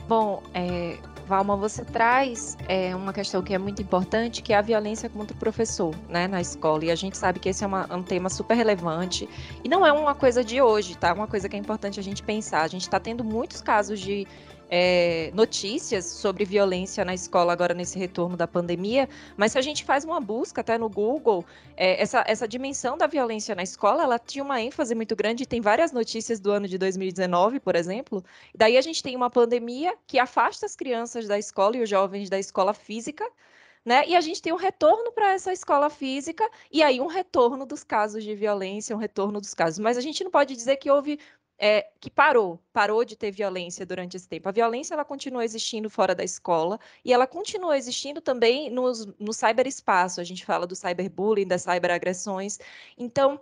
Bom, 0.07 0.41
é, 0.55 0.97
Valma, 1.27 1.57
você 1.57 1.83
traz 1.83 2.57
é, 2.69 2.95
uma 2.95 3.11
questão 3.11 3.41
que 3.41 3.53
é 3.53 3.57
muito 3.57 3.81
importante, 3.81 4.41
que 4.41 4.53
é 4.53 4.57
a 4.57 4.61
violência 4.61 5.09
contra 5.09 5.35
o 5.35 5.39
professor, 5.39 5.93
né, 6.07 6.25
na 6.25 6.39
escola. 6.39 6.85
E 6.85 6.91
a 6.91 6.95
gente 6.95 7.17
sabe 7.17 7.37
que 7.37 7.49
esse 7.49 7.65
é 7.65 7.67
uma, 7.67 7.93
um 7.93 8.01
tema 8.01 8.29
super 8.29 8.55
relevante 8.55 9.27
e 9.61 9.67
não 9.67 9.85
é 9.85 9.91
uma 9.91 10.15
coisa 10.15 10.41
de 10.41 10.61
hoje, 10.61 10.97
tá? 10.97 11.09
É 11.09 11.13
uma 11.13 11.27
coisa 11.27 11.49
que 11.49 11.55
é 11.57 11.59
importante 11.59 11.99
a 11.99 12.03
gente 12.03 12.23
pensar. 12.23 12.61
A 12.61 12.67
gente 12.67 12.83
está 12.83 12.97
tendo 12.97 13.25
muitos 13.25 13.61
casos 13.61 13.99
de 13.99 14.25
é, 14.69 15.31
notícias 15.33 16.05
sobre 16.05 16.45
violência 16.45 17.03
na 17.05 17.13
escola 17.13 17.53
agora 17.53 17.73
nesse 17.73 17.97
retorno 17.97 18.35
da 18.35 18.47
pandemia, 18.47 19.07
mas 19.35 19.53
se 19.53 19.57
a 19.57 19.61
gente 19.61 19.83
faz 19.83 20.03
uma 20.03 20.19
busca 20.19 20.61
até 20.61 20.77
no 20.77 20.89
Google, 20.89 21.45
é, 21.75 22.01
essa, 22.01 22.23
essa 22.27 22.47
dimensão 22.47 22.97
da 22.97 23.07
violência 23.07 23.55
na 23.55 23.63
escola, 23.63 24.03
ela 24.03 24.19
tinha 24.19 24.43
uma 24.43 24.61
ênfase 24.61 24.93
muito 24.93 25.15
grande, 25.15 25.45
tem 25.45 25.61
várias 25.61 25.91
notícias 25.91 26.39
do 26.39 26.51
ano 26.51 26.67
de 26.67 26.77
2019, 26.77 27.59
por 27.59 27.75
exemplo, 27.75 28.23
daí 28.55 28.77
a 28.77 28.81
gente 28.81 29.01
tem 29.01 29.15
uma 29.15 29.29
pandemia 29.29 29.95
que 30.05 30.19
afasta 30.19 30.65
as 30.65 30.75
crianças 30.75 31.27
da 31.27 31.37
escola 31.37 31.77
e 31.77 31.83
os 31.83 31.89
jovens 31.89 32.29
da 32.29 32.39
escola 32.39 32.73
física, 32.73 33.25
né? 33.87 34.03
E 34.05 34.17
a 34.17 34.21
gente 34.21 34.41
tem 34.41 34.51
um 34.51 34.57
retorno 34.57 35.13
para 35.13 35.31
essa 35.31 35.53
escola 35.53 35.89
física 35.89 36.43
e 36.69 36.83
aí 36.83 36.99
um 36.99 37.07
retorno 37.07 37.65
dos 37.65 37.85
casos 37.85 38.21
de 38.21 38.35
violência, 38.35 38.93
um 38.93 38.99
retorno 38.99 39.39
dos 39.39 39.53
casos. 39.53 39.79
Mas 39.79 39.97
a 39.97 40.01
gente 40.01 40.25
não 40.25 40.29
pode 40.29 40.53
dizer 40.53 40.75
que 40.75 40.91
houve 40.91 41.17
é, 41.57 41.89
que 41.99 42.09
parou, 42.09 42.59
parou 42.71 43.03
de 43.03 43.15
ter 43.15 43.31
violência 43.31 43.85
durante 43.85 44.15
esse 44.15 44.27
tempo. 44.27 44.47
A 44.47 44.51
violência 44.51 44.93
ela 44.93 45.03
continua 45.05 45.43
existindo 45.43 45.89
fora 45.89 46.13
da 46.13 46.23
escola 46.23 46.79
e 47.03 47.11
ela 47.11 47.25
continua 47.25 47.77
existindo 47.77 48.21
também 48.21 48.69
nos, 48.69 49.05
no 49.19 49.33
cyberespaço. 49.33 50.21
A 50.21 50.23
gente 50.23 50.45
fala 50.45 50.67
do 50.67 50.75
cyberbullying, 50.75 51.47
das 51.47 51.63
cyberagressões. 51.63 52.59
Então, 52.97 53.39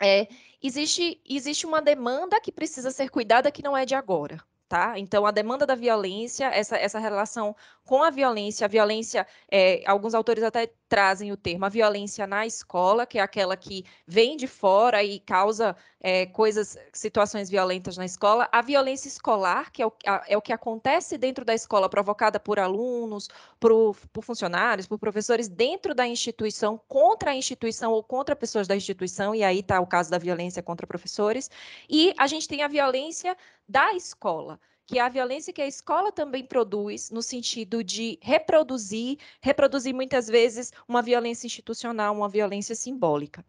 é, 0.00 0.28
existe, 0.62 1.20
existe 1.28 1.66
uma 1.66 1.80
demanda 1.80 2.40
que 2.40 2.52
precisa 2.52 2.90
ser 2.90 3.10
cuidada 3.10 3.50
que 3.50 3.62
não 3.62 3.76
é 3.76 3.84
de 3.86 3.94
agora. 3.94 4.38
Tá? 4.68 4.98
Então, 4.98 5.24
a 5.24 5.30
demanda 5.30 5.64
da 5.64 5.74
violência, 5.74 6.44
essa, 6.48 6.76
essa 6.76 6.98
relação 6.98 7.56
com 7.86 8.02
a 8.02 8.10
violência, 8.10 8.66
a 8.66 8.68
violência, 8.68 9.26
é, 9.50 9.82
alguns 9.86 10.12
autores 10.12 10.44
até 10.44 10.70
trazem 10.86 11.32
o 11.32 11.38
termo 11.38 11.64
a 11.64 11.70
violência 11.70 12.26
na 12.26 12.46
escola, 12.46 13.06
que 13.06 13.18
é 13.18 13.22
aquela 13.22 13.56
que 13.56 13.84
vem 14.06 14.36
de 14.36 14.46
fora 14.46 15.02
e 15.02 15.20
causa 15.20 15.74
é, 16.00 16.26
coisas, 16.26 16.76
situações 16.92 17.48
violentas 17.48 17.96
na 17.96 18.04
escola, 18.04 18.48
a 18.52 18.60
violência 18.60 19.08
escolar, 19.08 19.72
que 19.72 19.82
é 19.82 19.86
o, 19.86 19.92
a, 20.06 20.24
é 20.28 20.36
o 20.36 20.42
que 20.42 20.52
acontece 20.52 21.16
dentro 21.16 21.46
da 21.46 21.54
escola, 21.54 21.88
provocada 21.88 22.38
por 22.38 22.58
alunos, 22.58 23.28
por, 23.58 23.96
por 24.12 24.22
funcionários, 24.22 24.86
por 24.86 24.98
professores 24.98 25.48
dentro 25.48 25.94
da 25.94 26.06
instituição, 26.06 26.78
contra 26.88 27.30
a 27.30 27.34
instituição 27.34 27.92
ou 27.92 28.02
contra 28.02 28.36
pessoas 28.36 28.68
da 28.68 28.76
instituição, 28.76 29.34
e 29.34 29.42
aí 29.42 29.60
está 29.60 29.80
o 29.80 29.86
caso 29.86 30.10
da 30.10 30.18
violência 30.18 30.62
contra 30.62 30.86
professores, 30.86 31.50
e 31.88 32.14
a 32.18 32.26
gente 32.26 32.46
tem 32.46 32.62
a 32.62 32.68
violência 32.68 33.36
da 33.68 33.92
escola, 33.94 34.58
que 34.86 34.98
é 34.98 35.02
a 35.02 35.08
violência 35.08 35.52
que 35.52 35.60
a 35.60 35.66
escola 35.66 36.10
também 36.10 36.44
produz, 36.46 37.10
no 37.10 37.22
sentido 37.22 37.84
de 37.84 38.18
reproduzir, 38.22 39.18
reproduzir 39.42 39.94
muitas 39.94 40.26
vezes 40.28 40.72
uma 40.88 41.02
violência 41.02 41.46
institucional, 41.46 42.14
uma 42.14 42.28
violência 42.28 42.74
simbólica. 42.74 43.44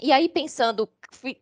E 0.00 0.10
aí, 0.10 0.28
pensando, 0.28 0.88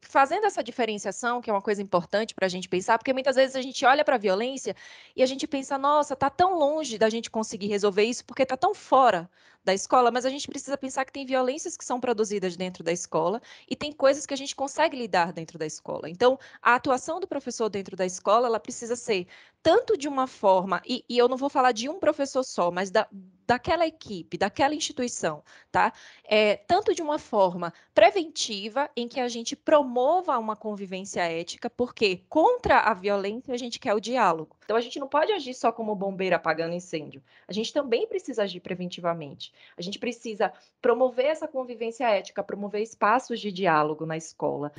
fazendo 0.03 0.45
essa 0.45 0.63
diferenciação, 0.63 1.41
que 1.41 1.49
é 1.49 1.53
uma 1.53 1.63
coisa 1.63 1.81
importante 1.81 2.35
para 2.35 2.47
a 2.47 2.49
gente 2.49 2.69
pensar, 2.69 2.99
porque 2.99 3.13
muitas 3.13 3.37
vezes 3.37 3.55
a 3.55 3.63
gente 3.63 3.85
olha 3.85 4.05
para 4.05 4.17
a 4.17 4.19
violência 4.19 4.75
e 5.15 5.23
a 5.23 5.27
gente 5.27 5.47
pensa, 5.47 5.79
nossa, 5.79 6.15
está 6.15 6.29
tão 6.29 6.59
longe 6.59 6.99
da 6.99 7.09
gente 7.09 7.31
conseguir 7.31 7.69
resolver 7.69 8.03
isso, 8.03 8.25
porque 8.25 8.43
está 8.43 8.57
tão 8.57 8.75
fora 8.75 9.31
da 9.65 9.75
escola, 9.75 10.11
mas 10.11 10.25
a 10.25 10.31
gente 10.31 10.49
precisa 10.49 10.77
pensar 10.77 11.05
que 11.05 11.13
tem 11.13 11.27
violências 11.27 11.77
que 11.77 11.85
são 11.85 12.01
produzidas 12.01 12.57
dentro 12.57 12.83
da 12.83 12.93
escola 12.93 13.41
e 13.69 13.77
tem 13.77 13.93
coisas 13.93 14.27
que 14.27 14.35
a 14.35 14.37
gente 14.37 14.57
consegue 14.57 14.97
lidar 14.97 15.33
dentro 15.33 15.59
da 15.59 15.67
escola. 15.67 16.09
Então, 16.09 16.39
a 16.63 16.75
atuação 16.75 17.21
do 17.21 17.29
professor 17.29 17.69
dentro 17.69 17.97
da 17.97 18.07
escola, 18.07 18.47
ela 18.47 18.59
precisa 18.59 18.97
ser 18.97 19.27
tanto 19.63 19.97
de 19.97 20.09
uma 20.09 20.27
forma, 20.27 20.81
e, 20.87 21.05
e 21.09 21.19
eu 21.19 21.29
não 21.29 21.37
vou 21.37 21.51
falar 21.51 21.73
de 21.73 21.89
um 21.89 21.99
professor 21.99 22.43
só, 22.43 22.71
mas 22.71 22.91
da, 22.91 23.07
daquela 23.51 23.85
equipe, 23.85 24.39
daquela 24.39 24.77
instituição, 24.77 25.43
tá? 25.73 25.93
É, 26.25 26.55
tanto 26.55 26.95
de 26.95 27.03
uma 27.03 27.19
forma 27.19 27.75
preventiva, 27.93 28.89
em 28.97 29.09
que 29.09 29.19
a 29.19 29.27
gente 29.27 29.57
promova 29.57 30.39
uma 30.39 30.55
convivência 30.55 31.23
ética, 31.23 31.69
porque 31.69 32.23
contra 32.29 32.79
a 32.79 32.95
violência 32.95 33.53
a 33.53 33.57
gente 33.57 33.81
quer 33.81 33.93
o 33.93 33.99
diálogo. 33.99 34.57
Então 34.65 34.77
a 34.77 34.81
gente 34.81 35.01
não 35.01 35.09
pode 35.09 35.33
agir 35.33 35.53
só 35.53 35.73
como 35.73 35.97
bombeiro 35.97 36.37
apagando 36.37 36.75
incêndio. 36.75 37.21
A 37.49 37.53
gente 37.53 37.73
também 37.73 38.07
precisa 38.07 38.45
agir 38.45 38.61
preventivamente. 38.61 39.53
A 39.77 39.83
gente 39.83 39.99
precisa 39.99 40.53
promover 40.81 41.27
essa 41.27 41.49
convivência 41.49 42.09
ética, 42.09 42.45
promover 42.45 42.83
espaços 42.83 43.41
de 43.41 43.51
diálogo 43.51 44.07
na 44.07 44.17
escola. 44.17 44.71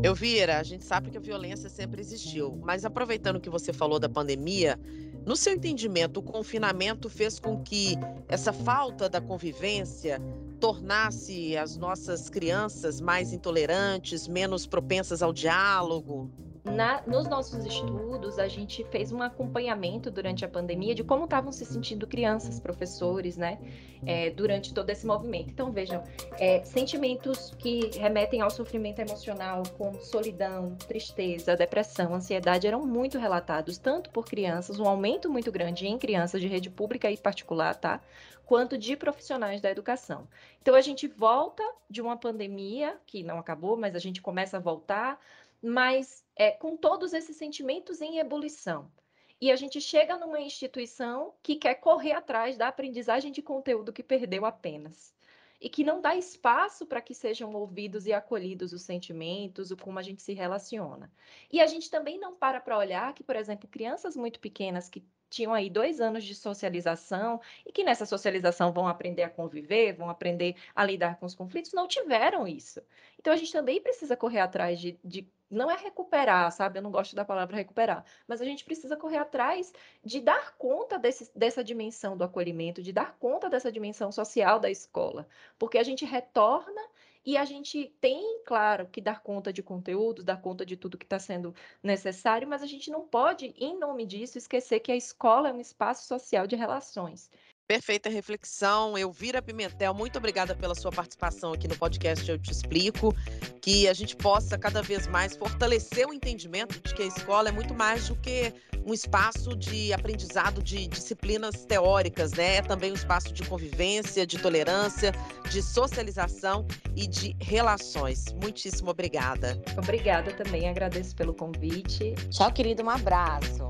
Elvira, 0.00 0.60
a 0.60 0.62
gente 0.62 0.84
sabe 0.84 1.10
que 1.10 1.16
a 1.16 1.20
violência 1.20 1.68
sempre 1.68 2.00
existiu, 2.00 2.56
mas 2.62 2.84
aproveitando 2.84 3.40
que 3.40 3.50
você 3.50 3.72
falou 3.72 3.98
da 3.98 4.08
pandemia, 4.08 4.78
no 5.26 5.36
seu 5.36 5.54
entendimento, 5.54 6.20
o 6.20 6.22
confinamento 6.22 7.08
fez 7.08 7.38
com 7.38 7.62
que 7.62 7.94
essa 8.28 8.52
falta 8.52 9.08
da 9.08 9.20
convivência 9.20 10.20
tornasse 10.60 11.56
as 11.56 11.76
nossas 11.76 12.28
crianças 12.28 13.00
mais 13.00 13.32
intolerantes, 13.32 14.28
menos 14.28 14.66
propensas 14.66 15.22
ao 15.22 15.32
diálogo? 15.32 16.30
Na, 16.64 17.02
nos 17.06 17.28
nossos 17.28 17.66
estudos, 17.66 18.38
a 18.38 18.48
gente 18.48 18.82
fez 18.84 19.12
um 19.12 19.20
acompanhamento 19.20 20.10
durante 20.10 20.46
a 20.46 20.48
pandemia 20.48 20.94
de 20.94 21.04
como 21.04 21.24
estavam 21.24 21.52
se 21.52 21.64
sentindo 21.66 22.06
crianças, 22.06 22.58
professores, 22.58 23.36
né, 23.36 23.58
é, 24.06 24.30
durante 24.30 24.72
todo 24.72 24.88
esse 24.88 25.06
movimento. 25.06 25.50
Então, 25.50 25.70
vejam, 25.70 26.02
é, 26.38 26.62
sentimentos 26.64 27.54
que 27.58 27.90
remetem 27.98 28.40
ao 28.40 28.48
sofrimento 28.48 28.98
emocional, 29.00 29.62
como 29.76 30.00
solidão, 30.00 30.74
tristeza, 30.88 31.54
depressão, 31.54 32.14
ansiedade, 32.14 32.66
eram 32.66 32.86
muito 32.86 33.18
relatados, 33.18 33.76
tanto 33.76 34.08
por 34.08 34.24
crianças, 34.24 34.80
um 34.80 34.88
aumento 34.88 35.30
muito 35.30 35.52
grande 35.52 35.86
em 35.86 35.98
crianças 35.98 36.40
de 36.40 36.48
rede 36.48 36.70
pública 36.70 37.10
e 37.10 37.16
particular, 37.18 37.74
tá? 37.74 38.00
quanto 38.46 38.76
de 38.76 38.96
profissionais 38.96 39.60
da 39.60 39.70
educação. 39.70 40.28
Então, 40.60 40.74
a 40.74 40.80
gente 40.80 41.08
volta 41.08 41.62
de 41.88 42.00
uma 42.00 42.16
pandemia, 42.16 42.96
que 43.06 43.22
não 43.22 43.38
acabou, 43.38 43.76
mas 43.76 43.94
a 43.94 43.98
gente 43.98 44.20
começa 44.20 44.56
a 44.56 44.60
voltar 44.60 45.18
mas 45.64 46.22
é, 46.36 46.50
com 46.50 46.76
todos 46.76 47.14
esses 47.14 47.36
sentimentos 47.36 48.02
em 48.02 48.18
ebulição. 48.18 48.92
E 49.40 49.50
a 49.50 49.56
gente 49.56 49.80
chega 49.80 50.18
numa 50.18 50.38
instituição 50.38 51.32
que 51.42 51.56
quer 51.56 51.76
correr 51.76 52.12
atrás 52.12 52.58
da 52.58 52.68
aprendizagem 52.68 53.32
de 53.32 53.40
conteúdo 53.40 53.92
que 53.92 54.02
perdeu 54.02 54.44
apenas. 54.44 55.14
E 55.58 55.70
que 55.70 55.82
não 55.82 56.02
dá 56.02 56.14
espaço 56.14 56.84
para 56.84 57.00
que 57.00 57.14
sejam 57.14 57.54
ouvidos 57.54 58.06
e 58.06 58.12
acolhidos 58.12 58.74
os 58.74 58.82
sentimentos, 58.82 59.70
o 59.70 59.76
como 59.76 59.98
a 59.98 60.02
gente 60.02 60.22
se 60.22 60.34
relaciona. 60.34 61.10
E 61.50 61.62
a 61.62 61.66
gente 61.66 61.90
também 61.90 62.18
não 62.18 62.36
para 62.36 62.60
para 62.60 62.76
olhar 62.76 63.14
que, 63.14 63.24
por 63.24 63.34
exemplo, 63.34 63.66
crianças 63.66 64.14
muito 64.14 64.40
pequenas 64.40 64.90
que 64.90 65.02
tinham 65.34 65.52
aí 65.52 65.68
dois 65.68 66.00
anos 66.00 66.24
de 66.24 66.34
socialização 66.34 67.40
e 67.66 67.72
que 67.72 67.84
nessa 67.84 68.06
socialização 68.06 68.72
vão 68.72 68.86
aprender 68.86 69.22
a 69.22 69.30
conviver, 69.30 69.94
vão 69.94 70.08
aprender 70.08 70.54
a 70.74 70.84
lidar 70.84 71.18
com 71.18 71.26
os 71.26 71.34
conflitos, 71.34 71.72
não 71.72 71.88
tiveram 71.88 72.46
isso. 72.46 72.80
Então 73.18 73.32
a 73.32 73.36
gente 73.36 73.52
também 73.52 73.80
precisa 73.80 74.16
correr 74.16 74.40
atrás 74.40 74.78
de, 74.78 74.98
de 75.04 75.28
não 75.50 75.70
é 75.70 75.76
recuperar, 75.76 76.50
sabe? 76.52 76.78
Eu 76.78 76.82
não 76.82 76.90
gosto 76.90 77.14
da 77.14 77.24
palavra 77.24 77.56
recuperar, 77.56 78.04
mas 78.26 78.40
a 78.40 78.44
gente 78.44 78.64
precisa 78.64 78.96
correr 78.96 79.18
atrás 79.18 79.72
de 80.04 80.20
dar 80.20 80.56
conta 80.56 80.98
desse, 80.98 81.30
dessa 81.36 81.62
dimensão 81.62 82.16
do 82.16 82.24
acolhimento, 82.24 82.82
de 82.82 82.92
dar 82.92 83.16
conta 83.18 83.48
dessa 83.48 83.70
dimensão 83.70 84.10
social 84.10 84.58
da 84.58 84.70
escola, 84.70 85.26
porque 85.58 85.78
a 85.78 85.82
gente 85.82 86.04
retorna 86.04 86.80
E 87.24 87.36
a 87.36 87.44
gente 87.44 87.94
tem, 88.00 88.42
claro, 88.44 88.86
que 88.88 89.00
dar 89.00 89.22
conta 89.22 89.52
de 89.52 89.62
conteúdos, 89.62 90.24
dar 90.24 90.40
conta 90.40 90.64
de 90.64 90.76
tudo 90.76 90.98
que 90.98 91.06
está 91.06 91.18
sendo 91.18 91.54
necessário, 91.82 92.46
mas 92.46 92.62
a 92.62 92.66
gente 92.66 92.90
não 92.90 93.06
pode, 93.08 93.46
em 93.58 93.78
nome 93.78 94.04
disso, 94.06 94.36
esquecer 94.38 94.80
que 94.80 94.92
a 94.92 94.96
escola 94.96 95.48
é 95.48 95.52
um 95.52 95.60
espaço 95.60 96.06
social 96.06 96.46
de 96.46 96.56
relações. 96.56 97.30
Perfeita 97.66 98.10
reflexão. 98.10 98.96
Elvira 98.98 99.40
Pimentel, 99.40 99.94
muito 99.94 100.18
obrigada 100.18 100.54
pela 100.54 100.74
sua 100.74 100.92
participação 100.92 101.54
aqui 101.54 101.66
no 101.66 101.76
podcast 101.76 102.30
Eu 102.30 102.38
Te 102.38 102.52
Explico. 102.52 103.14
Que 103.62 103.88
a 103.88 103.94
gente 103.94 104.14
possa 104.16 104.58
cada 104.58 104.82
vez 104.82 105.06
mais 105.06 105.34
fortalecer 105.34 106.06
o 106.06 106.12
entendimento 106.12 106.78
de 106.80 106.94
que 106.94 107.02
a 107.02 107.06
escola 107.06 107.48
é 107.48 107.52
muito 107.52 107.72
mais 107.74 108.08
do 108.08 108.16
que 108.16 108.52
um 108.86 108.92
espaço 108.92 109.56
de 109.56 109.94
aprendizado 109.94 110.62
de 110.62 110.86
disciplinas 110.86 111.64
teóricas, 111.64 112.32
né? 112.32 112.56
É 112.56 112.62
também 112.62 112.92
um 112.92 112.94
espaço 112.94 113.32
de 113.32 113.42
convivência, 113.44 114.26
de 114.26 114.38
tolerância, 114.38 115.12
de 115.50 115.62
socialização 115.62 116.66
e 116.94 117.06
de 117.06 117.34
relações. 117.40 118.26
Muitíssimo 118.42 118.90
obrigada. 118.90 119.58
Obrigada 119.78 120.32
também, 120.32 120.68
agradeço 120.68 121.16
pelo 121.16 121.32
convite. 121.32 122.14
Tchau, 122.30 122.52
querido, 122.52 122.82
um 122.82 122.90
abraço. 122.90 123.66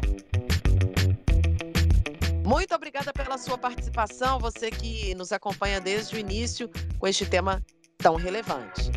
Muito 2.45 2.75
obrigada 2.75 3.11
pela 3.11 3.39
sua 3.39 3.57
participação, 3.57 4.39
você 4.39 4.71
que 4.71 5.15
nos 5.15 5.33
acompanha 5.33 5.81
desde 5.81 6.15
o 6.15 6.19
início 6.19 6.71
com 6.99 7.07
este 7.07 7.25
tema 7.25 7.65
tão 7.97 8.17
relevante. 8.17 8.91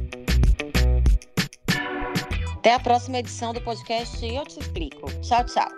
Até 2.58 2.74
a 2.74 2.80
próxima 2.80 3.20
edição 3.20 3.54
do 3.54 3.62
podcast 3.62 4.26
Eu 4.26 4.44
Te 4.44 4.60
Explico. 4.60 5.10
Tchau, 5.22 5.46
tchau. 5.46 5.70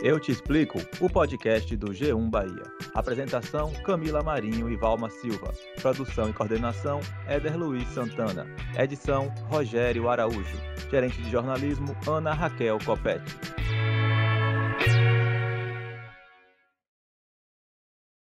Eu 0.00 0.20
Te 0.20 0.30
Explico, 0.30 0.78
o 1.00 1.10
podcast 1.10 1.76
do 1.76 1.88
G1 1.88 2.30
Bahia. 2.30 2.62
Apresentação: 2.94 3.72
Camila 3.84 4.22
Marinho 4.22 4.70
e 4.70 4.76
Valma 4.76 5.10
Silva. 5.10 5.52
Produção 5.80 6.30
e 6.30 6.32
coordenação: 6.32 7.00
Éder 7.26 7.58
Luiz 7.58 7.88
Santana. 7.88 8.46
Edição: 8.78 9.34
Rogério 9.48 10.08
Araújo. 10.08 10.56
Gerente 10.88 11.20
de 11.20 11.30
jornalismo: 11.30 11.96
Ana 12.06 12.32
Raquel 12.32 12.78
Copete. 12.84 13.61